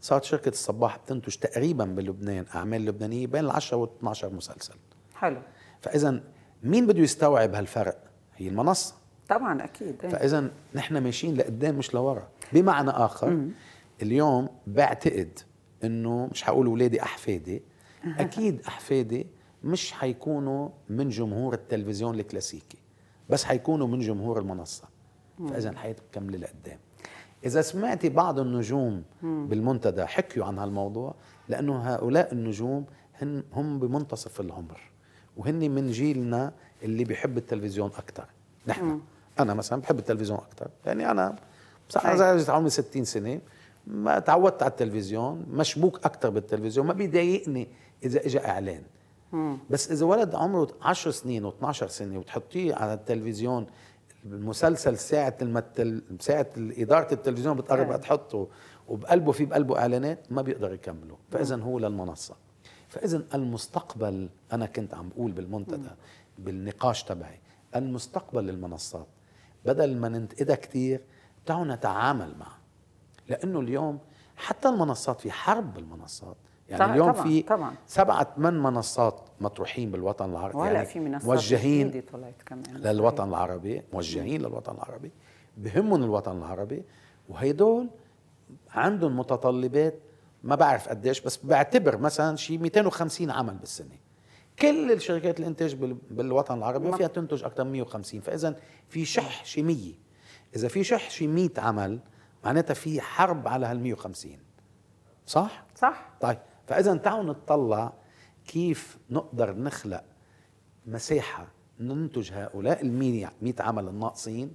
[0.00, 4.74] صارت شركة الصباح بتنتج تقريبا بلبنان أعمال لبنانية بين ال 10 وال 12 مسلسل.
[5.14, 5.42] حلو.
[5.80, 6.20] فإذا
[6.62, 7.98] مين بده يستوعب هالفرق؟
[8.36, 8.94] هي المنصة.
[9.28, 9.96] طبعا أكيد.
[10.04, 12.28] إيه؟ فإذا نحن ماشيين لقدام مش لورا.
[12.52, 13.52] بمعنى آخر م.
[14.02, 15.38] اليوم بعتقد
[15.84, 17.62] إنه مش حقول أولادي أحفادي
[18.18, 19.26] أكيد أحفادي
[19.64, 22.78] مش حيكونوا من جمهور التلفزيون الكلاسيكي
[23.30, 24.84] بس حيكونوا من جمهور المنصة.
[25.48, 26.78] فإذا حيتكمل لقدام.
[27.44, 31.14] إذا سمعتي بعض النجوم بالمنتدى حكيوا عن هالموضوع
[31.48, 32.84] لأنه هؤلاء النجوم
[33.22, 34.80] هن هم بمنتصف العمر
[35.36, 38.24] وهن من جيلنا اللي بيحب التلفزيون أكثر
[38.66, 39.00] نحن.
[39.40, 41.36] أنا مثلا بحب التلفزيون أكثر يعني أنا
[42.36, 43.40] زي عمري 60 سنة
[43.86, 47.68] ما تعودت على التلفزيون مشبوك أكثر بالتلفزيون ما بيضايقني
[48.04, 48.82] إذا إجا إعلان.
[49.70, 53.66] بس إذا ولد عمره 10 سنين و12 سنة وتحطيه على التلفزيون
[54.24, 56.02] المسلسل ساعة المتل...
[56.20, 58.48] ساعة إدارة التلفزيون بتقرب تحطه
[58.88, 61.16] وبقلبه في بقلبه إعلانات ما بيقدر يكمله.
[61.30, 62.34] فإذا هو للمنصة.
[62.88, 65.90] فإذا المستقبل أنا كنت عم بقول بالمنتدى
[66.38, 67.40] بالنقاش تبعي
[67.76, 69.06] المستقبل للمنصات
[69.64, 71.00] بدل ما ننتقدها كثير
[71.46, 72.58] تعالوا نتعامل معها.
[73.28, 73.98] لأنه اليوم
[74.36, 76.36] حتى المنصات في حرب بالمنصات
[76.70, 77.74] يعني اليوم طبعًا في طبعًا.
[77.86, 82.76] سبعة من منصات مطروحين بالوطن العربي ولا يعني في منصات موجهين طلعت كمان.
[82.76, 85.10] للوطن العربي موجهين للوطن العربي
[85.56, 86.82] بهمهم الوطن العربي
[87.28, 87.88] وهيدول
[88.70, 89.94] عندهم متطلبات
[90.42, 93.98] ما بعرف قديش بس بعتبر مثلا شيء 250 عمل بالسنة.
[94.58, 95.74] كل الشركات الإنتاج
[96.10, 98.56] بالوطن العربي فيها تنتج أكثر من 150 فاذا
[98.88, 99.92] في شح شي 100
[100.56, 102.00] إذا في شح شي 100 عمل
[102.44, 104.38] معناتها في حرب على هال 150
[105.26, 106.08] صح؟ صح.
[106.20, 106.38] طيب.
[106.70, 107.92] فإذا تعالوا نتطلع
[108.46, 110.04] كيف نقدر نخلق
[110.86, 111.48] مساحة
[111.80, 114.54] ننتج هؤلاء ال 100 عمل الناقصين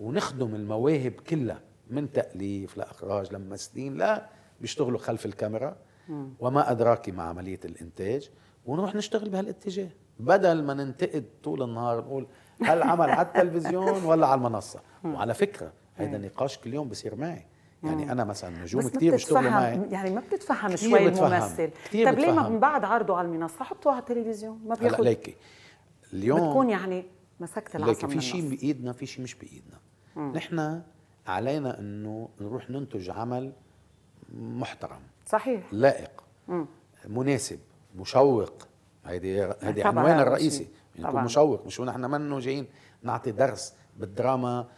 [0.00, 4.28] ونخدم المواهب كلها من تأليف لإخراج لممثلين لا
[4.60, 5.76] بيشتغلوا خلف الكاميرا
[6.40, 8.30] وما أدراك مع عملية الإنتاج
[8.66, 9.88] ونروح نشتغل بهالاتجاه.
[10.20, 12.26] بدل ما ننتقد طول النهار نقول
[12.62, 14.80] هل عمل على التلفزيون ولا على المنصة.
[15.04, 17.46] وعلى فكرة هذا نقاش كل يوم بصير معي.
[17.84, 19.80] يعني أنا مثلا نجوم كثير بيشتغلوا معي.
[19.90, 21.70] يعني ما بتتفهم شوي الممثل.
[21.92, 25.36] طيب ليه ما من بعد عرضه على المنصة؟ حطوه على التلفزيون ما بياخذ ليكي.
[26.12, 27.04] اليوم بتكون يعني
[27.40, 29.78] مسكت العصا في شيء بإيدنا في شيء مش بإيدنا.
[30.36, 30.82] نحن
[31.26, 33.52] علينا إنه نروح ننتج عمل
[34.34, 35.00] محترم.
[35.26, 35.62] صحيح.
[35.72, 36.22] لائق.
[36.48, 36.66] مم.
[37.08, 37.58] مناسب.
[37.96, 38.52] مشوق.
[39.06, 40.68] هيدي هيدي عنوان الرئيسي.
[40.96, 41.66] يعني يكون مشوق.
[41.66, 42.66] مش نحن منه جايين
[43.02, 44.68] نعطي درس بالدراما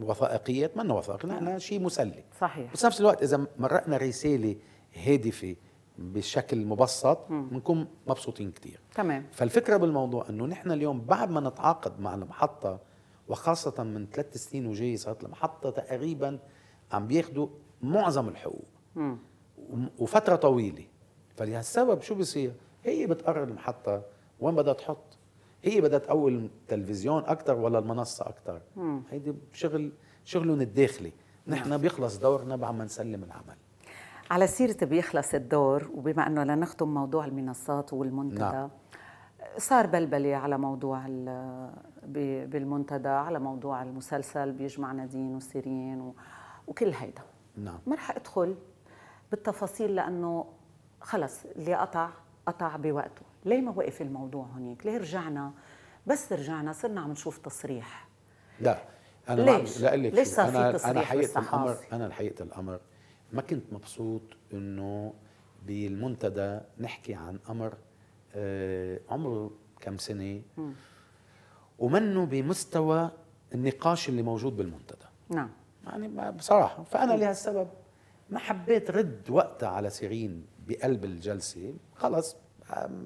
[0.00, 2.24] وثائقيات منا وثائقي نحن شيء مسلي.
[2.40, 2.72] صحيح.
[2.72, 4.56] بس نفس الوقت إذا مرقنا رسالة
[5.06, 5.56] هادفة
[5.98, 9.26] بشكل مبسط بنكون مبسوطين كثير تمام.
[9.32, 12.80] فالفكرة بالموضوع إنه نحن اليوم بعد ما نتعاقد مع المحطة
[13.28, 16.38] وخاصة من ثلاث سنين وجاي صارت المحطة تقريبا
[16.92, 17.48] عم بياخذوا
[17.82, 18.64] معظم الحقوق.
[18.96, 19.16] م.
[19.98, 20.84] وفترة طويلة.
[21.36, 22.52] فلهالسبب شو بصير؟
[22.84, 24.02] هي بتقرر المحطة
[24.40, 25.18] وين بدها تحط.
[25.64, 28.60] هي بدها تقوي التلفزيون أكثر ولا المنصة أكثر
[29.10, 29.92] هيدي شغل
[30.24, 31.12] شغلهم الداخلي.
[31.46, 31.80] نحن نعم.
[31.80, 33.56] بيخلص دورنا بعد ما نسلم العمل.
[34.30, 38.70] على سيرة بيخلص الدور وبما أنه لنختم موضوع المنصات والمنتدى نعم.
[39.58, 41.06] صار بلبلة على موضوع
[42.46, 46.12] بالمنتدى على موضوع المسلسل بيجمع نادين وسيرين
[46.66, 47.22] وكل هيدا.
[47.56, 47.78] نعم.
[47.86, 48.56] ما رح أدخل
[49.30, 50.46] بالتفاصيل لأنه
[51.00, 52.10] خلص اللي قطع
[52.46, 53.31] قطع بوقته.
[53.44, 55.52] ليه ما وقف الموضوع هنيك؟ ليه رجعنا؟
[56.06, 58.08] بس رجعنا صرنا عم نشوف تصريح.
[58.60, 58.78] لا
[59.28, 62.80] أنا ليش؟ لا لك ليش صار في تصريح أنا حقيقه الامر أنا الحقيقة الأمر
[63.32, 65.14] ما كنت مبسوط إنه
[65.66, 67.74] بالمنتدى نحكي عن أمر
[68.34, 69.50] آه عمره
[69.80, 70.42] كم سنة
[71.78, 73.10] ومنه بمستوى
[73.54, 75.06] النقاش اللي موجود بالمنتدى.
[75.28, 75.50] نعم.
[75.86, 76.82] يعني بصراحة.
[76.82, 77.68] فأنا لهالسبب
[78.30, 81.74] ما حبيت رد وقتها على سيرين بقلب الجلسة.
[81.96, 82.36] خلص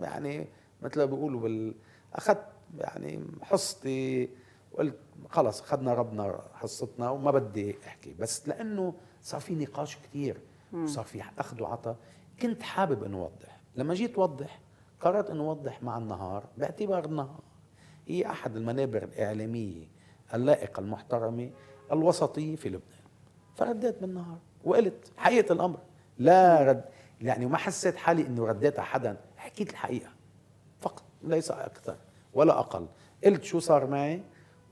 [0.00, 0.46] يعني
[0.83, 1.74] مثل ما بيقولوا بال
[2.14, 2.46] أخذت
[2.79, 4.29] يعني حصتي
[4.72, 4.98] وقلت
[5.31, 10.40] خلص أخذنا ربنا حصتنا وما بدي أحكي بس لأنه صار في نقاش كثير
[10.72, 11.96] وصار في أخذ وعطاء
[12.42, 13.61] كنت حابب إنه أوضح.
[13.76, 14.61] لما جيت أوضح
[15.00, 17.40] قررت إنه أوضح مع النهار باعتبار النهار.
[18.09, 19.88] هي أحد المنابر الإعلامية
[20.35, 21.50] اللائقة المحترمة
[21.92, 23.00] الوسطية في لبنان.
[23.55, 25.79] فرديت بالنهار وقلت حقيقة الأمر
[26.18, 26.85] لا رد
[27.20, 30.11] يعني وما حسيت حالي إنه رديت على حدا حكيت الحقيقة.
[30.80, 31.96] فقط ليس أكثر
[32.35, 32.87] ولا أقل.
[33.24, 34.22] قلت شو صار معي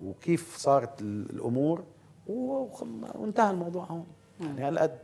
[0.02, 1.84] وكيف صارت ال- الأمور
[2.26, 4.06] وانتهى الموضوع هون.
[4.40, 4.98] يعني هالقد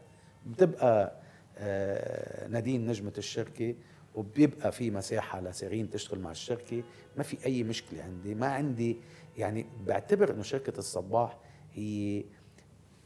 [0.46, 1.20] بتبقى
[1.58, 3.74] آه، نادين نجمة الشركة
[4.14, 6.82] وبيبقى في مساحة لسيرين تشتغل مع الشركة.
[7.16, 8.34] ما في أي مشكلة عندي.
[8.34, 8.98] ما عندي
[9.36, 11.38] يعني بعتبر إنه شركة الصباح
[11.74, 12.24] هي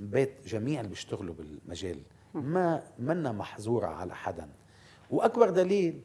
[0.00, 1.98] بيت جميع اللي بيشتغلوا بالمجال.
[2.34, 4.48] ما منا محظورة على حدا.
[5.10, 6.02] وأكبر دليل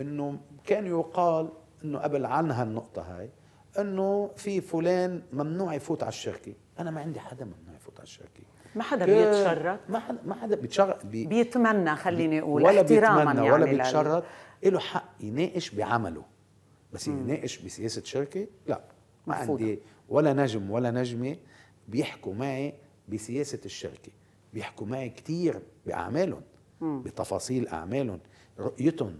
[0.00, 1.48] إنه كان يقال
[1.84, 3.30] إنه قبل عن هالنقطة هاي
[3.78, 6.54] إنه في فلان ممنوع يفوت على الشركة.
[6.78, 8.42] أنا ما عندي حدا ممنوع يفوت على الشركة.
[8.74, 9.80] ما حدا بيتشرط.
[9.88, 11.06] ما حدا ما حدا بيتشرط.
[11.06, 14.24] بي بيتمنى خليني أقول ولا احتراما بيتمنى يعني ولا بيتشرط.
[14.64, 16.24] له حق يناقش بعمله.
[16.92, 18.84] بس يناقش بسياسة شركة؟ لا
[19.26, 19.64] ما مرفوضة.
[19.64, 19.78] عندي
[20.08, 21.36] ولا نجم ولا نجمة
[21.88, 22.74] بيحكوا معي
[23.08, 24.12] بسياسة الشركة.
[24.54, 26.42] بيحكوا معي كثير باعمالهم
[26.80, 28.20] بتفاصيل أعمالهم
[28.58, 29.18] رؤيتهم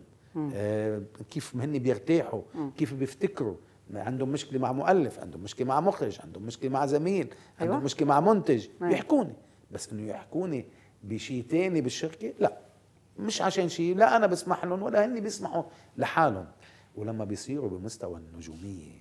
[0.54, 2.42] آه كيف هن بيرتاحوا
[2.76, 3.56] كيف بيفتكروا.
[3.94, 7.84] عندهم مشكلة مع مؤلف عندهم مشكلة مع مخرج عندهم مشكلة مع زميل عندهم أيوة.
[7.84, 8.66] مشكلة مع منتج.
[8.80, 8.88] أيوة.
[8.92, 9.32] بيحكوني.
[9.70, 10.64] بس إنه يحكوني
[11.04, 12.58] بشيء تاني بالشركة؟ لا.
[13.18, 15.62] مش عشان شيء لا أنا بسمح لهم ولا هن بيسمحوا
[15.96, 16.46] لحالهم.
[16.96, 18.92] ولما بيصيروا بمستوى النجومية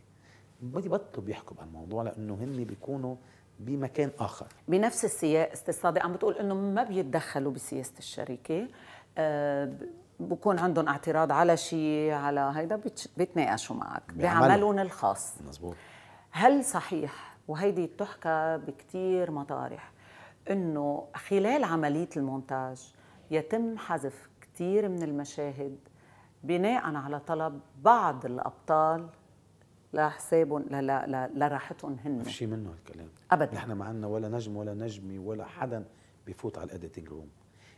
[0.61, 3.15] بدي بطلوا بيحكوا بهالموضوع لأنه هن بيكونوا
[3.59, 4.47] بمكان آخر.
[4.67, 8.67] بنفس السياق أستاذ صادق عم بتقول إنه ما بيتدخلوا بسياسة الشركة.
[9.17, 12.81] آه، ب- بكون عندهم اعتراض على شيء على هيدا
[13.17, 14.79] بيتناقشوا معك بعملهم.
[14.79, 15.33] الخاص.
[15.47, 15.75] مزبوط
[16.31, 19.91] هل صحيح وهيدي تحكى بكتير مطارح
[20.49, 22.93] إنه خلال عملية المونتاج
[23.31, 25.77] يتم حذف كتير من المشاهد
[26.43, 29.07] بناء على طلب بعض الأبطال
[29.93, 30.65] لحسابهم
[31.35, 33.07] لراحتهم ما هن؟ في شيء منه هالكلام.
[33.31, 33.55] أبداً.
[33.55, 35.85] نحن ما عندنا ولا نجم ولا نجمة ولا حدا
[36.25, 37.27] بيفوت على ال editing room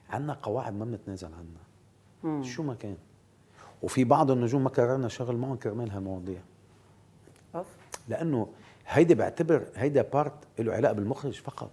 [0.09, 1.66] عندنا قواعد ما بنتنازل عنها.
[2.41, 2.97] شو ما كان.
[3.81, 6.39] وفي بعض النجوم ما قررنا شغل معهم كرمال هالمواضيع
[7.55, 7.67] أوف.
[8.07, 8.47] لأنه
[8.87, 11.71] هيدا بعتبر هيدا part له علاقة بالمخرج فقط.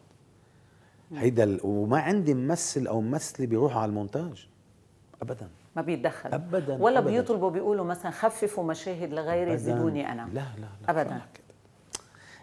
[1.13, 1.61] هيدا ال...
[1.65, 4.49] وما عندي ممثل أو ممثله بيروحوا على المونتاج.
[5.23, 5.49] ابدا.
[5.77, 6.35] ما بيتدخل.
[6.35, 7.11] أبداً، ولا أبداً.
[7.11, 9.57] بيطلبوا بيقولوا مثلا خففوا مشاهد لغيري.
[9.57, 10.29] زيدوني أنا.
[10.33, 11.05] لا لا لا
[11.35, 11.45] كده.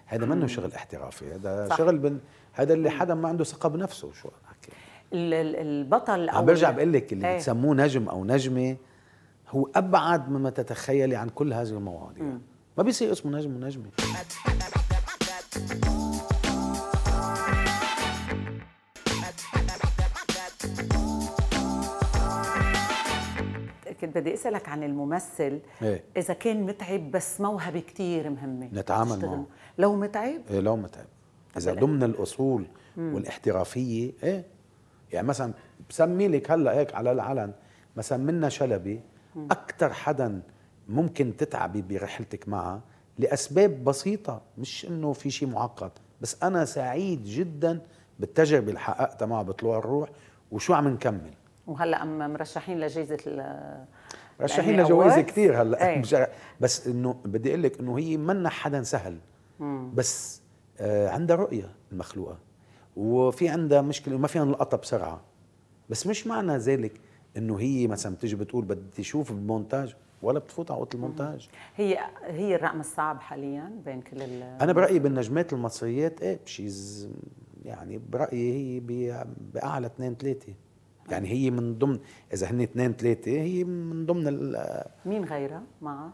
[0.05, 1.33] هذا منه شغل احترافي.
[1.33, 1.77] هذا صح.
[1.77, 2.19] شغل بن...
[2.53, 4.71] هذا اللي حدا ما عنده ثقة بنفسه شو حكي
[5.13, 7.35] ال- ال- البطل عم برجع بقول لك اللي إيه.
[7.37, 8.77] بتسموه نجم أو نجمة
[9.49, 12.23] هو أبعد مما تتخيلي عن كل هذه المواضيع
[12.77, 13.85] ما بيصير اسمه نجم ونجمة
[24.01, 26.03] كنت بدي أسألك عن الممثل إيه.
[26.17, 29.25] إذا كان متعب بس موهبة كتير مهمة نتعامل.
[29.25, 29.45] معه.
[29.77, 31.05] لو متعب إيه لو متعب
[31.57, 31.73] إذا.
[31.73, 32.65] ضمن الأصول
[32.97, 34.43] والاحترافية إيه
[35.13, 35.53] يعني مثلا
[35.89, 37.53] بسمي لك هلأ هيك على العلن
[37.95, 39.01] مثلا منا شلبي
[39.51, 40.41] أكثر حدا
[40.89, 42.81] ممكن تتعبي برحلتك معها
[43.19, 47.81] لأسباب بسيطة مش إنه في شيء معقد بس أنا سعيد جدا
[48.19, 50.09] بالتجربة اللي حققتها معها بطلوع الروح
[50.51, 51.33] وشو عم نكمل؟
[51.67, 53.85] وهلأ أم مرشحين لجائزة ال-
[54.41, 55.19] رشحين الأنمي لجوائز.
[55.19, 55.97] كثير هلأ.
[55.99, 56.15] مش-
[56.61, 59.17] بس إنه بدي أقول لك إنه هي منا حدا سهل.
[59.93, 60.41] بس
[60.79, 62.37] آه عندها رؤية المخلوقة.
[63.05, 65.21] وفي عندها مشكلة وما فيها نلقطها بسرعة.
[65.89, 66.91] بس مش معنى ذلك
[67.37, 71.49] إنه هي مثلا بتيجي بتقول بدي أشوف المونتاج ولا بتفوت على أوضة المونتاج.
[71.75, 77.09] هي هي الرقم الصعب حاليا بين كل ال أنا برأيي بالنجمات المصريات إيه بشيز
[77.65, 80.53] يعني برأيي هي بأعلى اثنين ثلاثة.
[81.09, 81.99] يعني هي من ضمن
[82.33, 86.13] إذا هن اثنين ثلاثة هي من ضمن ال- مين غيرها؟ معها؟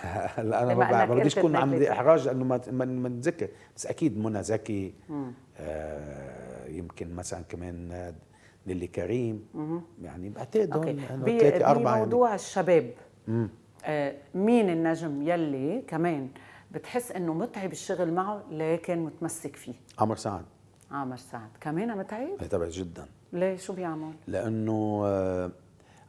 [0.00, 1.74] هلا أنا ما ما بديش اكون عم.
[1.82, 4.94] إحراج لأنه ما ما ما نتذكر بس أكيد منى زكي.
[6.68, 8.14] يمكن مثلا كمان آه،
[8.66, 9.46] نيلي كريم
[10.02, 10.90] يعني بعتقد أوكي.
[10.90, 12.02] هون إنه ب- ثلاثة أربعة يعني.
[12.04, 12.90] بموضوع الشباب.
[13.28, 13.48] مم.
[13.84, 16.28] آه مين النجم يلي كمان
[16.70, 20.44] بتحس إنه متعب الشغل معه لكن متمسك فيه؟ عمر سعد.
[20.90, 21.48] عامر سعد.
[21.60, 23.06] كمان متعب؟ تبع جدا.
[23.32, 25.50] ليه؟ شو بيعمل؟ لأنه آه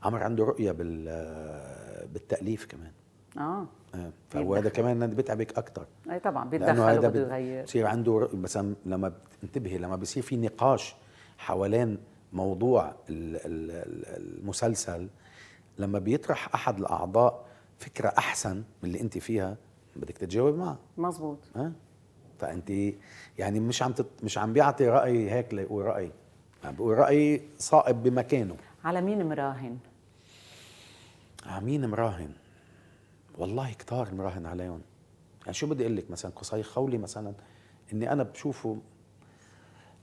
[0.04, 2.92] عمر عنده رؤية بال آه، بالتأليف كمان.
[3.38, 3.68] آه آه.
[4.30, 9.78] فهو هذا كمان بيتعبك أكثر أي طبعا بيتدخل وبده يغير بصير عنده مثلا لما انتبهي
[9.78, 10.96] لما بصير في نقاش
[11.38, 11.98] حوالين
[12.34, 15.08] موضوع المسلسل
[15.78, 17.46] لما بيطرح أحد الأعضاء
[17.80, 19.58] فكرة أحسن من اللي أنت فيها
[19.96, 20.78] بدك تتجاوب معه.
[20.98, 21.72] مزبوط ها؟
[22.40, 22.70] فأنت
[23.38, 24.08] يعني مش عم تت...
[24.24, 26.12] مش عم بيعطي رأي هيك ليقول رأي.
[26.64, 28.56] عم بيقول رأي صائب بمكانه.
[28.86, 29.78] على مين مراهن؟
[31.46, 32.30] على مين مراهن؟
[33.38, 34.82] والله كتار مراهن عليهم.
[35.42, 37.34] يعني شو بدي أقول لك مثلا قصي خولي مثلا
[37.94, 38.78] إني أنا بشوفه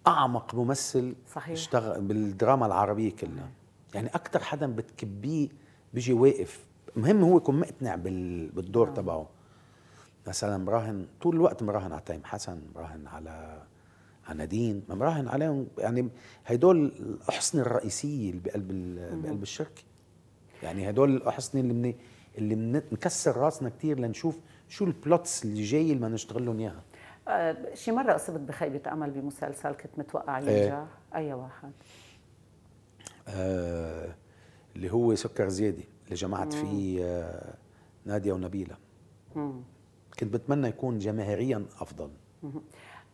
[0.07, 1.53] أعمق ممثل صحيح.
[1.53, 3.51] اشتغل بالدراما العربية كلها.
[3.95, 5.49] يعني أكثر حدا بتكبيه
[5.95, 6.64] بيجي واقف.
[6.97, 8.95] مهم هو يكون مقتنع بالدور نعم.
[8.95, 9.28] تبعه.
[10.26, 13.62] مثلا مراهن طول الوقت مراهن على تيم حسن مراهن على
[14.26, 14.82] على نادين.
[14.89, 15.66] مراهن عليهم.
[15.78, 16.09] يعني
[16.45, 18.68] هدول الاحصنه الرئيسية اللي بقلب
[19.22, 19.82] بقلب الشركة.
[20.62, 21.95] يعني هدول الاحصنه اللي
[22.39, 26.82] اللي بنكسر راسنا كثير لنشوف شو البلوتس اللي جاي اللي بدنا نشتغل لهم إياها.
[27.28, 30.87] أه شي مرة أصبت بخيبة أمل بمسلسل كنت متوقع ينجح إيه.
[31.14, 31.72] أي واحد؟
[33.28, 34.14] آه
[34.76, 37.55] اللي هو سكر زيادة اللي جمعت فيه آه
[38.05, 38.76] نادية ونبيلة.
[39.37, 39.62] مم.
[40.18, 42.11] كنت بتمنى يكون جماهيريا أفضل.
[42.43, 42.62] مم.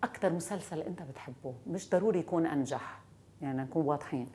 [0.05, 3.01] أكثر مسلسل أنت بتحبه؟ مش ضروري يكون أنجح
[3.43, 4.29] يعني نكون واضحين.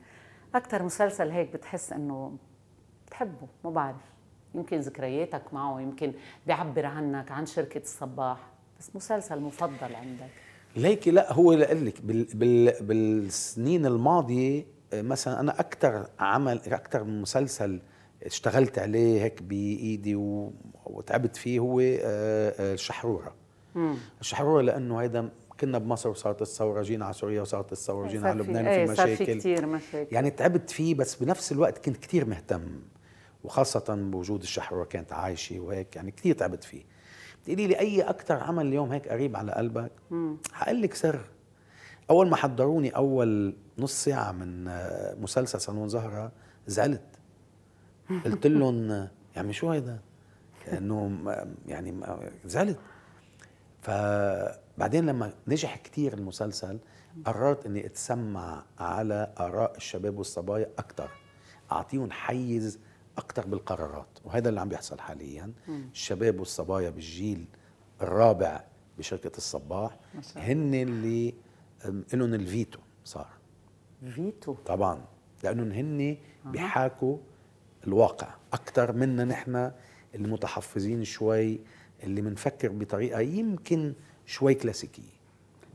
[0.54, 2.36] أكثر مسلسل هيك بتحس إنه
[3.06, 4.15] بتحبه ما بعرف.
[4.54, 6.12] يمكن ذكرياتك معه يمكن
[6.46, 8.38] بيعبر عنك عن شركة الصباح.
[8.80, 10.30] بس مسلسل مفضل عندك.
[10.76, 17.80] ليكي لا هو لك بال بال بالسنين الماضية مثلا أنا أكثر عمل أكثر مسلسل
[18.22, 20.14] اشتغلت عليه هيك بإيدي
[20.86, 23.34] وتعبت فيه هو آه، آه، الشحرورة.
[24.20, 25.30] الشحرورة لأنه هيدا
[25.60, 29.16] كنا بمصر وصارت الثوره جينا على سوريا وصارت الثوره جينا على لبنان إيه في مشاكل.
[29.16, 30.14] في كثير مشاكل.
[30.14, 32.80] يعني تعبت فيه بس بنفس الوقت كنت كثير مهتم.
[33.46, 36.82] وخاصة بوجود الشحرورة كانت عايشة وهيك يعني كثير تعبت فيه.
[37.42, 39.92] بتقولي لي أي أكثر عمل اليوم هيك قريب على قلبك؟
[40.54, 41.20] هقول لك سر.
[42.10, 44.64] أول ما حضروني أول نص ساعة من
[45.22, 46.32] مسلسل صالون زهرة
[46.66, 47.18] زعلت.
[48.24, 49.98] قلت لهم يعني شو هيدا؟
[50.72, 51.18] انه
[51.66, 52.00] يعني
[52.44, 52.78] زعلت.
[53.82, 56.78] فبعدين لما نجح كثير المسلسل
[57.24, 61.10] قررت إني أتسمع على آراء الشباب والصبايا أكثر
[61.72, 62.78] أعطيهم حيز
[63.18, 65.52] أكثر بالقرارات وهذا اللي عم بيحصل حاليا.
[65.68, 65.88] مم.
[65.92, 67.46] الشباب والصبايا بالجيل
[68.02, 68.64] الرابع
[68.98, 69.98] بشركة الصباح
[70.36, 71.34] هن اللي
[72.14, 73.28] لهم الفيتو صار.
[74.14, 75.04] فيتو؟ طبعا
[75.44, 77.18] لأنهم هن بيحاكوا
[77.86, 79.70] الواقع أكثر منا نحن
[80.14, 81.60] اللي متحفظين شوي
[82.02, 83.94] اللي بنفكر بطريقة يمكن
[84.26, 85.16] شوي كلاسيكية.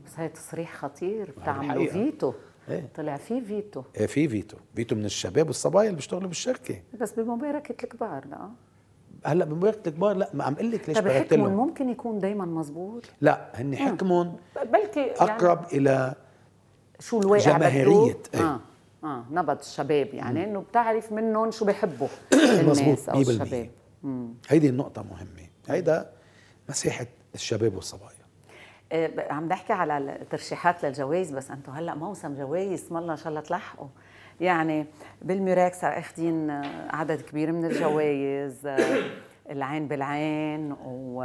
[0.06, 2.32] بس هاي تصريح خطير بتعملوا فيتو.
[2.68, 2.88] إيه.
[2.94, 3.82] طلع في فيتو.
[3.96, 4.56] إيه في فيتو.
[4.76, 6.82] فيتو من الشباب والصبايا اللي بيشتغلوا بالشركة.
[7.00, 8.50] بس بمباركة الكبار لا.
[9.24, 13.04] هلأ بمباركة الكبار لا ما عم أقول لك ليش طيب حكمهم ممكن يكون دائما مزبوط؟
[13.20, 14.36] لا هن حكمهم
[14.72, 16.14] بلكي يعني أقرب إلى
[17.00, 18.60] شو الواقع جماهيرية إيه؟ آه
[19.04, 22.08] آه نبض الشباب يعني إنه بتعرف منهم شو بيحبوا
[22.60, 23.70] الناس أو الشباب.
[24.48, 25.48] هيدي النقطة مهمة.
[25.68, 26.10] هيدا
[26.68, 28.21] مساحه الشباب والصبايا.
[29.30, 33.88] عم بحكي على الترشيحات للجوائز بس أنتم هلأ موسم جوائز الله إن شاء الله تلحقوا.
[34.40, 34.86] يعني
[35.22, 36.50] بالميراك صار اخذين
[36.90, 39.02] عدد كبير من الجوائز آه،
[39.50, 41.22] العين بالعين و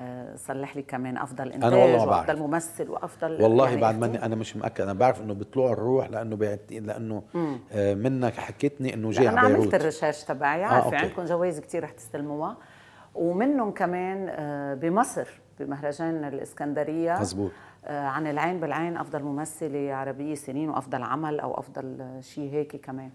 [0.00, 4.56] آه، صلح لي كمان أفضل إنتاج وأفضل ممثل وأفضل والله يعني بعد ماني أنا مش
[4.56, 6.60] مأكد أنا بعرف إنه بيطلعوا الروح لأنه بيعت...
[6.70, 7.22] لأنه
[7.74, 11.84] منك حكيتني إنه جاي على بيروت أنا عملت الريسيرش تبعي عارفة آه عندكم جوائز كثير
[11.84, 12.56] رح تستلموها.
[13.14, 14.26] ومنهم كمان
[14.74, 15.28] بمصر
[15.60, 17.20] بمهرجان الإسكندرية.
[17.20, 17.50] مزبوط
[17.84, 23.10] آه، عن العين بالعين أفضل ممثله عربيه سنين وأفضل عمل أو أفضل شيء هيك كمان.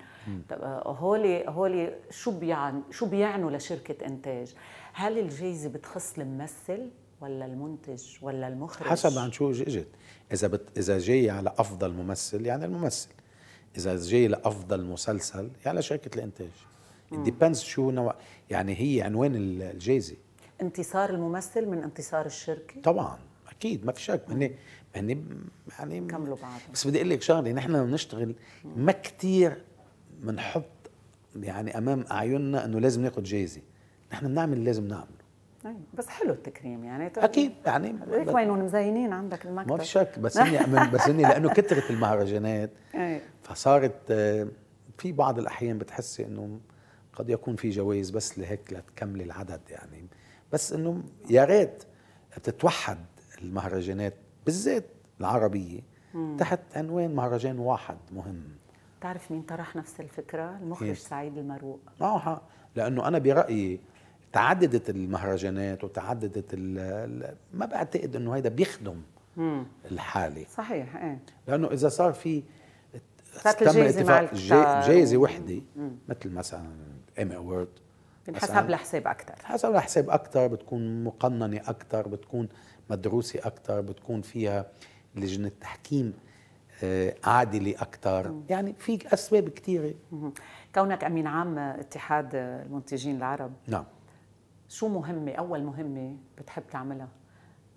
[0.52, 4.54] آه، هولي هولي شو بيعني شو بيعنوا لشركة إنتاج؟
[4.94, 6.90] هل الجائزه بتخص الممثل
[7.22, 9.88] ولا المنتج ولا المخرج؟ حسب عن شو إجت.
[10.32, 13.10] إذا بت إذا جاي على أفضل ممثل يعني الممثل.
[13.78, 16.52] إذا جاي لأفضل مسلسل يعني لشركة الإنتاج.
[17.18, 18.16] depends شو نوع
[18.50, 20.16] يعني هي عنوان الجائزة.
[20.62, 23.18] انتصار الممثل من انتصار الشركة؟ طبعا
[23.50, 24.22] أكيد ما في شك.
[24.30, 24.56] هني
[24.96, 25.26] هني
[25.80, 26.60] يعني كملوا بعض.
[26.74, 28.36] بس بدي أقول لك شغلة نحن بنشتغل
[28.76, 29.62] ما كثير
[30.22, 30.66] بنحط
[31.36, 33.62] يعني أمام أعيننا إنه لازم ناخذ جايزه
[34.14, 35.24] نحن بنعمل اللي لازم نعمله.
[35.66, 35.80] أيوة.
[35.94, 37.12] بس حلو التكريم يعني.
[37.18, 39.72] أكيد يعني هيك وينهم مزينين عندك المكتب.
[39.72, 42.70] ما في شك بس اني بس اني لأنه كثرت المهرجانات.
[42.96, 43.22] أيوة.
[43.44, 44.48] فصارت آه،
[44.98, 46.60] في بعض الأحيان بتحسي إنه
[47.16, 50.08] قد يكون في جوائز بس لهيك لتكملي العدد يعني.
[50.54, 51.84] بس إنه يا ريت
[52.44, 52.98] تتوحد
[53.42, 54.14] المهرجانات
[54.46, 54.86] بالذات
[55.20, 55.80] العربية
[56.14, 56.38] مم.
[56.40, 58.44] تحت عنوان مهرجان واحد مهم.
[59.02, 62.42] تعرف مين طرح نفس الفكرة؟ المخرج إيه؟ سعيد المروق آه
[62.76, 63.80] لأنه أنا برأيي
[64.34, 69.02] تعددت المهرجانات وتعددت ال ال ما بعتقد إنه هيدا بيخدم
[69.38, 69.66] مم.
[69.92, 70.46] الحالة.
[70.58, 71.20] صحيح إيه.
[71.48, 72.44] لأنه إذا صار في
[73.44, 73.72] تم
[74.34, 75.62] جا- جايزة وحدة
[76.10, 76.68] مثل مثلا
[77.20, 77.68] ايمي اوورد
[78.28, 82.50] بنحسب لحساب أكثر حسب الحساب أكثر بتكون مقننة أكثر بتكون
[82.90, 84.66] مدروسة أكثر بتكون فيها
[85.16, 86.14] لجنة تحكيم
[86.84, 89.94] آه، عادلة أكثر يعني في أسباب كثيره
[90.76, 93.86] كونك أمين عام اتحاد المنتجين العرب نعم.
[94.70, 97.08] شو مهمة أول مهمة بتحب تعملها؟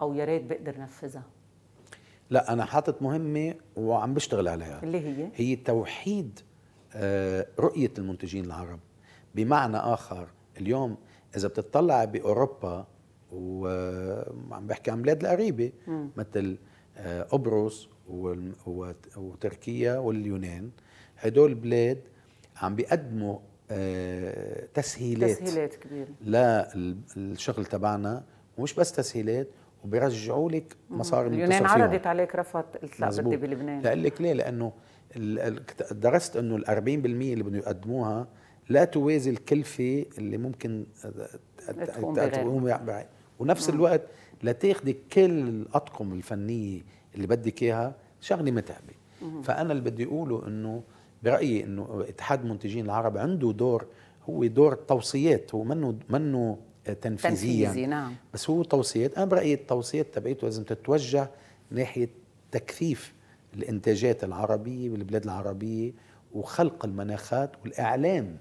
[0.01, 1.23] أو يا ريت بقدر نفذها؟
[2.31, 4.83] لا أنا حاطط مهمة وعم بشتغل عليها.
[4.83, 6.41] اللي هي؟ هي توحيد
[6.95, 8.79] آه، رؤية المنتجين العرب.
[9.37, 10.29] بمعنى آخر
[10.61, 10.97] اليوم
[11.37, 12.87] إذا بتطلع بأوروبا
[13.33, 15.73] وعم بحكي عن بلاد القريبه
[16.17, 16.59] مثل
[16.99, 17.89] آه، قبرص
[19.17, 20.71] وتركيا واليونان
[21.19, 22.01] هدول البلاد
[22.63, 23.39] عم بيقدموا
[23.71, 26.09] آه، تسهيلات تسهيلات كبيرة.
[27.17, 28.25] للشغل تبعنا
[28.59, 29.49] ومش بس تسهيلات
[29.85, 31.67] وبيرجعوا لك مصاري اليونان.
[31.67, 33.09] عرضت عليك رفضت قلت لا.
[33.09, 33.81] بدي بلبنان.
[33.81, 34.73] لأقول لك ليه؟ لأنه
[35.91, 36.69] درست إنه ال 40%
[37.33, 38.29] اللي بدهم يقدموها
[38.69, 40.87] لا توازي الكلفة اللي ممكن
[42.33, 42.69] تقوم
[43.39, 44.03] ونفس الوقت
[44.43, 46.81] لتاخذي كل الأطقم الفنية
[47.15, 48.95] اللي بدك إياها شغلة متعبه
[49.43, 50.83] فأنا اللي بدي أقوله إنه
[51.23, 53.87] برأيي إنه اتحاد المنتجين العرب عنده دور
[54.31, 57.67] هو دور توصيات هو منه منه تنفيذيا.
[57.69, 58.15] تنفيذي نعم.
[58.35, 59.17] بس هو توصيات.
[59.17, 61.31] أنا برأيي التوصيات تبعيته لازم تتوجه
[61.71, 62.09] ناحية
[62.51, 63.15] تكثيف
[63.55, 65.93] الإنتاجات العربية بالبلاد العربية
[66.35, 68.37] وخلق المناخات والإعلام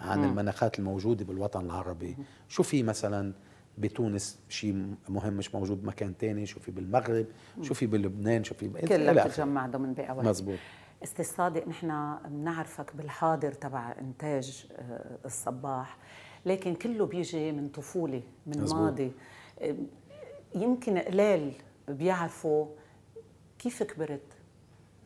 [0.00, 2.16] عن المناخات الموجودة بالوطن العربي.
[2.48, 3.32] شو في مثلا
[3.78, 7.26] بتونس؟ شيء مهم مش موجود بمكان تاني؟ شو في بالمغرب؟
[7.62, 9.26] شو في بلبنان؟ شو في كلها.
[9.26, 10.30] بتتجمع ضمن بيئة واحدة.
[10.30, 10.58] مزبوط.
[11.02, 15.98] أستاذ صادق نحن بنعرفك بالحاضر تبع إنتاج آه، الصباح
[16.46, 18.80] لكن كله بيجي من طفولة من مزبوط.
[18.80, 19.12] ماضي.
[19.60, 19.74] آه،
[20.54, 21.52] يمكن قلال
[21.88, 22.66] بيعرفوا
[23.58, 24.20] كيف كبرت.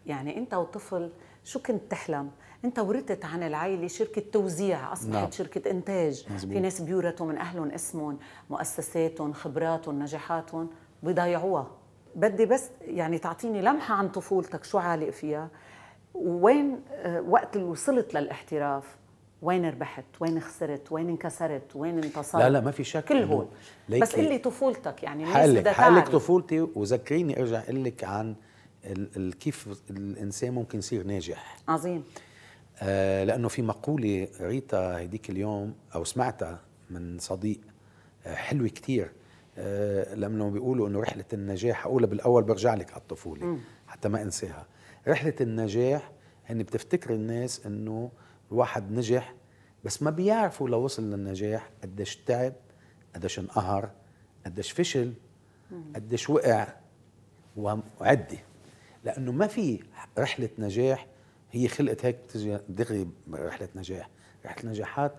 [0.07, 1.11] يعني أنت وطفل
[1.45, 2.31] شو كنت تحلم؟
[2.65, 5.31] انت ورثت عن العائله شركة توزيع أصبحت نعم.
[5.31, 6.25] شركة إنتاج.
[6.31, 6.53] مزبوط.
[6.55, 8.19] في ناس بيورثوا من أهلهم اسمهم
[8.51, 10.71] مؤسساتهم خبراتهم نجاحاتهم
[11.03, 11.71] بيضيعوها
[12.17, 15.49] بدي بس يعني تعطيني لمحة عن طفولتك شو عالق فيها؟
[16.15, 18.97] وين آه، وقت اللي وصلت للاحتراف
[19.43, 23.47] وين ربحت؟ وين خسرت؟ وين انكسرت؟ وين انتصرت؟ لا لا ما في شك كل
[23.89, 28.35] ليكي- بس قل لي طفولتك يعني الناس حقلك طفولتي وذكريني أرجع أقول لك عن
[28.85, 31.57] ال ال كيف الإنسان ممكن يصير ناجح.
[31.69, 32.05] عظيم.
[33.25, 36.61] لأنه في مقولة قريتها هديك اليوم أو سمعتها
[36.91, 37.61] من صديق
[38.27, 39.13] آه حلوة كتير.
[39.59, 44.67] آه لأنه بيقولوا إنه رحلة النجاح أقولها بالأول برجع لك على الطفولة حتى ما أنساها.
[45.09, 46.13] رحلة النجاح
[46.47, 48.11] هن بتفتكر الناس إنه
[48.53, 49.35] الواحد نجح
[49.85, 52.53] بس ما بيعرفوا لو وصل للنجاح قديش تعب
[53.15, 53.91] قديش انقهر
[54.47, 55.13] قديش فشل
[55.95, 56.69] قديش وقع
[57.57, 58.39] وعدي.
[59.05, 59.81] لأنه ما في
[60.19, 61.07] رحلة نجاح
[61.53, 64.11] هي خلقت هيك تجي دغري رحلة نجاح.
[64.45, 65.15] رحلة نجاحات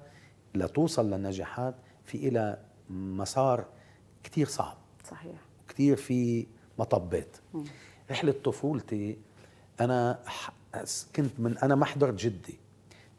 [0.56, 1.76] لتوصل للنجاحات
[2.06, 2.58] في إلى
[2.90, 3.66] مسار
[4.24, 4.78] كتير صعب.
[5.04, 5.36] صحيح.
[5.68, 6.48] كتير في
[6.80, 7.38] مطبات.
[8.12, 9.18] رحلة طفولتي
[9.82, 10.20] أنا
[11.16, 12.60] كنت من أنا ما حضرت جدي.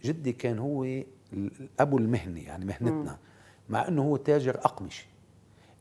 [0.04, 0.84] جدي كان هو
[1.32, 3.18] الأبو المهني يعني مهنتنا.
[3.68, 5.06] مع أنه هو تاجر أقمشة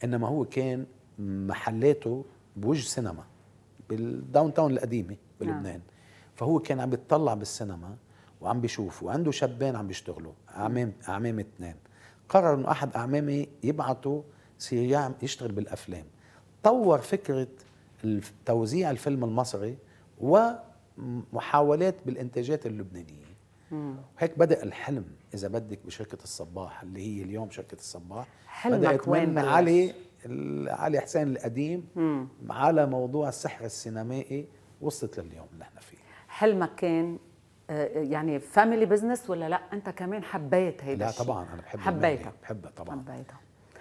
[0.03, 0.85] إنما هو كان
[1.19, 2.25] محلاته
[2.55, 3.23] بوجه سينما
[3.89, 5.81] بالداون تاون القديمة بلبنان.
[6.41, 7.95] فهو كان عم بيطلع بالسينما
[8.41, 11.75] وعم بيشوف وعنده شابين عم بيشتغلوا أعمام أعمام اثنين.
[12.29, 14.23] قرر إنه أحد أعمامي يبعته
[14.59, 16.05] يصير يشتغل بالأفلام.
[16.63, 17.01] طور
[18.03, 19.77] الف- توزيع الفيلم المصري
[20.19, 23.31] ومحاولات بالإنتاجات اللبنانية.
[24.19, 28.27] هيك بدأ الحلم إذا بدك بشركة الصباح اللي هي اليوم شركة الصباح.
[29.07, 29.93] وين من؟ علي
[30.69, 31.85] علي حسين القديم
[32.49, 34.47] على موضوع السحر السينمائي
[34.81, 35.97] وصلت لليوم اللي إحنا فيه.
[36.41, 37.17] حلمك كان
[37.69, 42.33] آه، يعني family business ولا لا؟ أنت كمان حبيت هيدا لا؟ طبعا أنا بحب حبيتها
[42.43, 42.99] بحبها طبعا.
[43.01, 43.39] حبيتها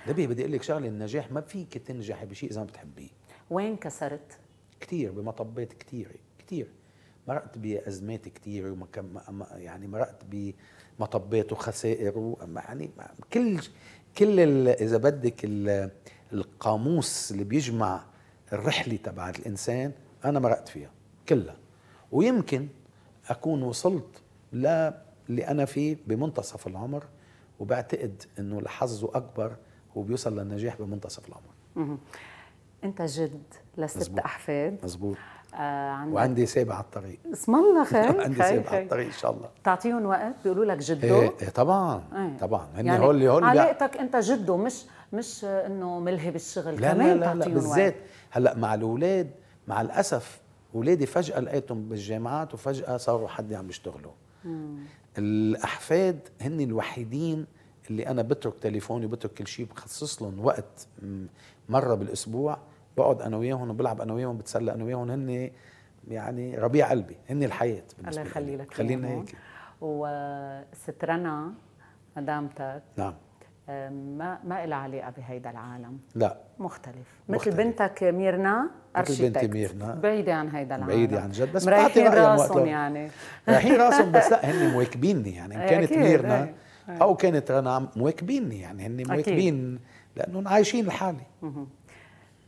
[0.09, 3.09] نبي بدي أقول لك شغلة النجاح ما فيك تنجحي بشيء إذا ما بتحبيه.
[3.51, 4.39] وين كسرت؟
[4.81, 6.67] كثير بمطبات كثيره كثير
[7.29, 8.27] مرقت بأزمات
[9.31, 10.23] ما- يعني مرقت
[10.99, 12.91] بمطبات وخسائر يعني
[13.33, 13.61] كل
[14.19, 15.91] كل إذا بدك ال-
[16.33, 18.05] القاموس اللي بيجمع
[18.53, 19.93] الرحلة تبعت الإنسان
[20.25, 20.91] أنا مرقت فيها
[21.29, 21.57] كلها.
[22.13, 22.69] ويمكن
[23.29, 27.05] أكون وصلت للي أنا فيه بمنتصف العمر
[27.61, 29.57] وبعتقد إنه الحظ أكبر
[29.97, 31.97] هو بيوصل للنجاح بمنتصف العمر.
[32.85, 33.43] أنت جد
[33.79, 34.19] لست.
[34.19, 35.17] أحفاد مزبوط
[35.55, 39.49] آه وعندي سابع على الطريق اسم الله خير عندي سابع على الطريق إن شاء الله
[39.63, 42.39] بتعطيهم وقت بيقولوا لك جدو إيه إيه طبعا إيه.
[42.39, 47.09] طبعا هن يعني هول هول علاقتك أنت جدو مش مش إنه ملهي بالشغل لا كمان
[47.09, 47.95] لا لا, لا تعطيهم بالذات.
[48.31, 49.31] هلأ مع الأولاد
[49.69, 50.41] مع الأسف
[50.75, 54.13] اولادي فجأة لقيتهم بالجامعات وفجأة صاروا حد عم يشتغلوا.
[55.19, 57.47] الأحفاد هن الوحيدين
[57.91, 60.89] اللي أنا بترك تليفوني وبترك كل شيء بخصص لهم وقت
[61.69, 62.59] مرة بالأسبوع
[62.97, 65.51] بقعد أنا وياهم وبلعب أنا وياهم بتسلى أنا وياهم هن
[66.09, 68.57] يعني ربيع قلبي هن الحياة بالنسبة الله يخلي لي.
[68.57, 69.09] لك خلينا.
[69.09, 69.37] هيك.
[69.81, 71.53] وست رنا
[72.17, 72.83] مدامتك.
[72.97, 73.15] نعم.
[73.91, 75.99] ما ما لها علاقة بهيدا العالم.
[76.15, 76.37] لا.
[76.59, 76.97] مختلف.
[77.29, 77.55] مختلف.
[77.55, 79.49] مثل بنتك ميرنا مثل بنتي.
[79.49, 79.95] ميرنا.
[79.95, 80.95] بعيدة عن هيدا العالم.
[80.95, 82.67] بعيدة عن جد، بس مريحين بتعطي راسهم.
[82.67, 83.11] يعني.
[83.49, 85.55] رايحين راسهم بس لا هن مواكبيني يعني.
[85.55, 86.55] إن كانت ميرنا.
[86.89, 88.87] أو كانت رنا مواكبيني يعني.
[88.87, 89.81] هن مواكبين
[90.17, 91.27] لأنهم عايشين لحالي.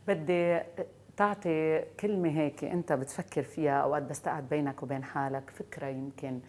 [0.08, 0.60] بدي
[1.16, 6.40] تعطي كلمة هيك أنت بتفكر فيها أوقات بس تقعد بينك وبين حالك فكرة يمكن.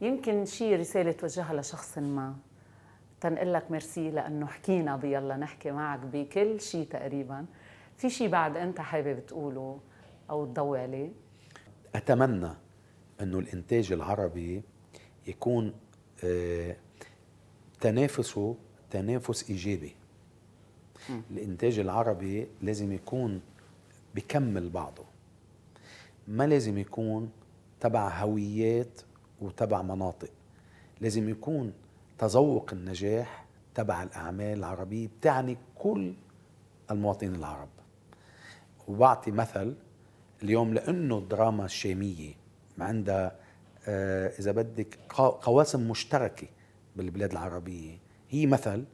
[0.00, 2.34] يمكن شيء رسالة توجهها لشخص ما.
[3.28, 7.46] تنقل لك ميرسي لأنه حكينا بيلا نحكي معك بكل شيء تقريبا.
[7.96, 9.80] في شيء بعد أنت حابب تقوله
[10.30, 11.10] أو تضوي عليه؟
[11.94, 12.50] أتمنى
[13.20, 14.62] إنه الإنتاج العربي
[15.26, 15.74] يكون
[16.24, 16.76] آه،
[17.80, 18.56] تنافسه
[18.90, 19.94] تنافس إيجابي.
[21.30, 23.40] الإنتاج العربي لازم يكون
[24.14, 25.04] بكمل بعضه.
[26.28, 27.30] ما لازم يكون
[27.80, 29.00] تبع هويات
[29.40, 30.30] وتبع مناطق.
[31.00, 31.72] لازم يكون
[32.18, 36.14] تذوق النجاح تبع الأعمال العربية بتعني كل
[36.90, 37.68] المواطنين العرب.
[38.88, 39.74] وبعطي مثل
[40.42, 42.34] اليوم لأنه الدراما الشامية
[42.78, 43.36] عندها
[43.88, 44.98] آه، إذا بدك
[45.42, 46.46] قواسم مشتركة
[46.96, 47.98] بالبلاد العربية.
[48.30, 48.84] هي مثل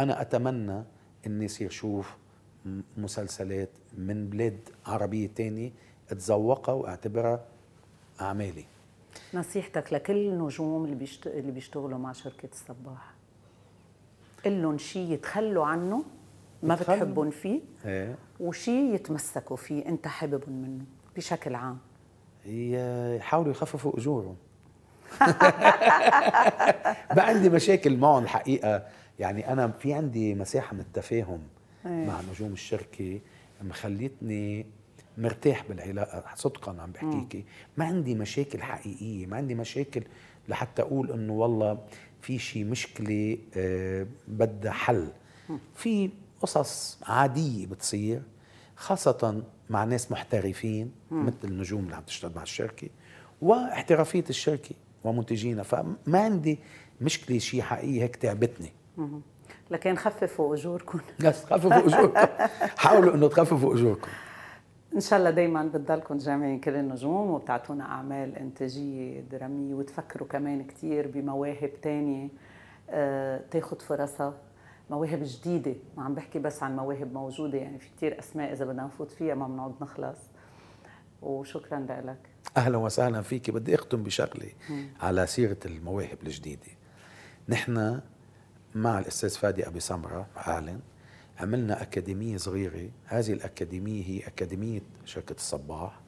[0.00, 0.84] أنا أتمنى
[1.26, 2.16] إني يصير شوف
[2.96, 5.70] مسلسلات من بلاد عربية تانية
[6.10, 7.44] اتذوقها وأعتبرها
[8.20, 8.64] أعمالي.
[9.34, 11.26] نصيحتك لكل النجوم اللي بيشت...
[11.26, 13.14] اللي بيشتغلوا مع شركة الصباح.
[14.44, 16.04] قل لهم شيء يتخلوا عنه
[16.62, 18.14] ما؟ بتحبهم فيه إيه.
[18.40, 20.84] وشيء يتمسكوا فيه انت حاببهم منه
[21.16, 21.78] بشكل عام.
[22.46, 24.36] يحاولوا يخففوا أجورهم.
[27.16, 28.86] ما عندي مشاكل معهم الحقيقة
[29.18, 31.40] يعني أنا في عندي مساحة من التفاهم
[31.86, 32.06] إيه.
[32.06, 33.20] مع نجوم الشركة
[33.62, 34.66] مخليتني
[35.18, 37.44] مرتاح بالعلاقة صدقا عم بحكيكي
[37.76, 40.02] ما عندي مشاكل حقيقية ما عندي مشاكل
[40.48, 41.78] لحتى أقول إنه والله
[42.20, 45.08] في شيء مشكلة آه، بدها حل.
[45.74, 46.10] في
[46.42, 48.22] قصص عادية بتصير
[48.76, 52.88] خاصة مع ناس محترفين مثل النجوم اللي عم تشتغل مع الشركة
[53.42, 55.62] واحترافية الشركة ومنتجينها.
[55.62, 56.58] فما عندي
[57.00, 58.72] مشكلة شيء حقيقي هيك تعبتني.
[59.70, 61.00] لكن خففوا أجوركم.
[61.20, 62.26] بس خففوا أجوركم.
[62.82, 64.08] حاولوا إنه تخففوا أجوركم.
[64.94, 71.08] إن شاء الله دائما بتضلكم جامعين كل النجوم وبتعطونا أعمال إنتاجية درامية وتفكروا كمان كثير
[71.14, 72.28] بمواهب تانية.
[72.90, 74.34] آه، تاخد فرصها
[74.90, 75.74] مواهب جديدة.
[75.96, 79.34] ما عم بحكي بس عن مواهب موجودة يعني في كثير أسماء إذا بدنا نفوت فيها
[79.34, 80.18] ما بنقعد نخلص.
[81.22, 82.18] وشكرا لك.
[82.56, 84.50] أهلا وسهلا فيك بدي أختم بشغلة
[85.00, 86.68] على سيرة المواهب الجديدة.
[87.48, 88.00] نحن
[88.74, 90.80] مع الأستاذ فادي أبي سمرة اعلن
[91.40, 92.90] عملنا أكاديمية صغيرة.
[93.04, 96.00] هذه الأكاديمية هي أكاديمية شركة الصباح.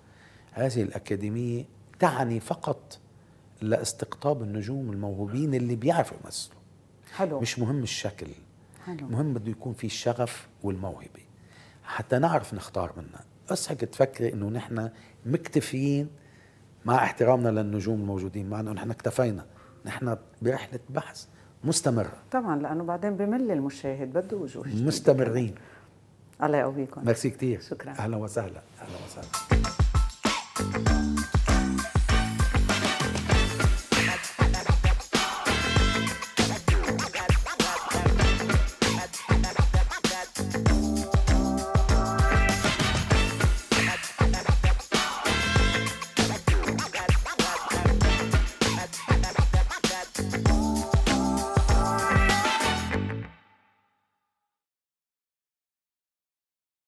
[0.53, 1.65] هذه الأكاديمية
[1.99, 2.99] تعني فقط
[3.61, 6.59] لاستقطاب النجوم الموهوبين اللي بيعرفوا يمثلوا.
[7.13, 7.41] حلو.
[7.41, 8.27] مش مهم الشكل.
[8.87, 9.09] حلو.
[9.09, 11.23] مهم بده يكون في الشغف والموهبة.
[11.85, 13.25] حتى نعرف نختار منها.
[13.51, 14.91] بس هيك تفكري إنه نحن
[15.27, 16.09] مكتفيين
[16.85, 18.51] مع احترامنا للنجوم الموجودين.
[18.51, 19.47] معنا ونحن اكتفينا.
[19.87, 21.27] نحن برحلة بحث.
[21.65, 24.67] مستمره طبعا لأنه بعدين بمل المشاهد بده وجوه.
[24.67, 25.55] مستمرين.
[26.43, 27.05] الله يقويكم.
[27.07, 27.93] ميرسي كثير شكراً.
[27.93, 28.61] أهلا وسهلا.
[28.83, 31.02] أهلا وسهلا.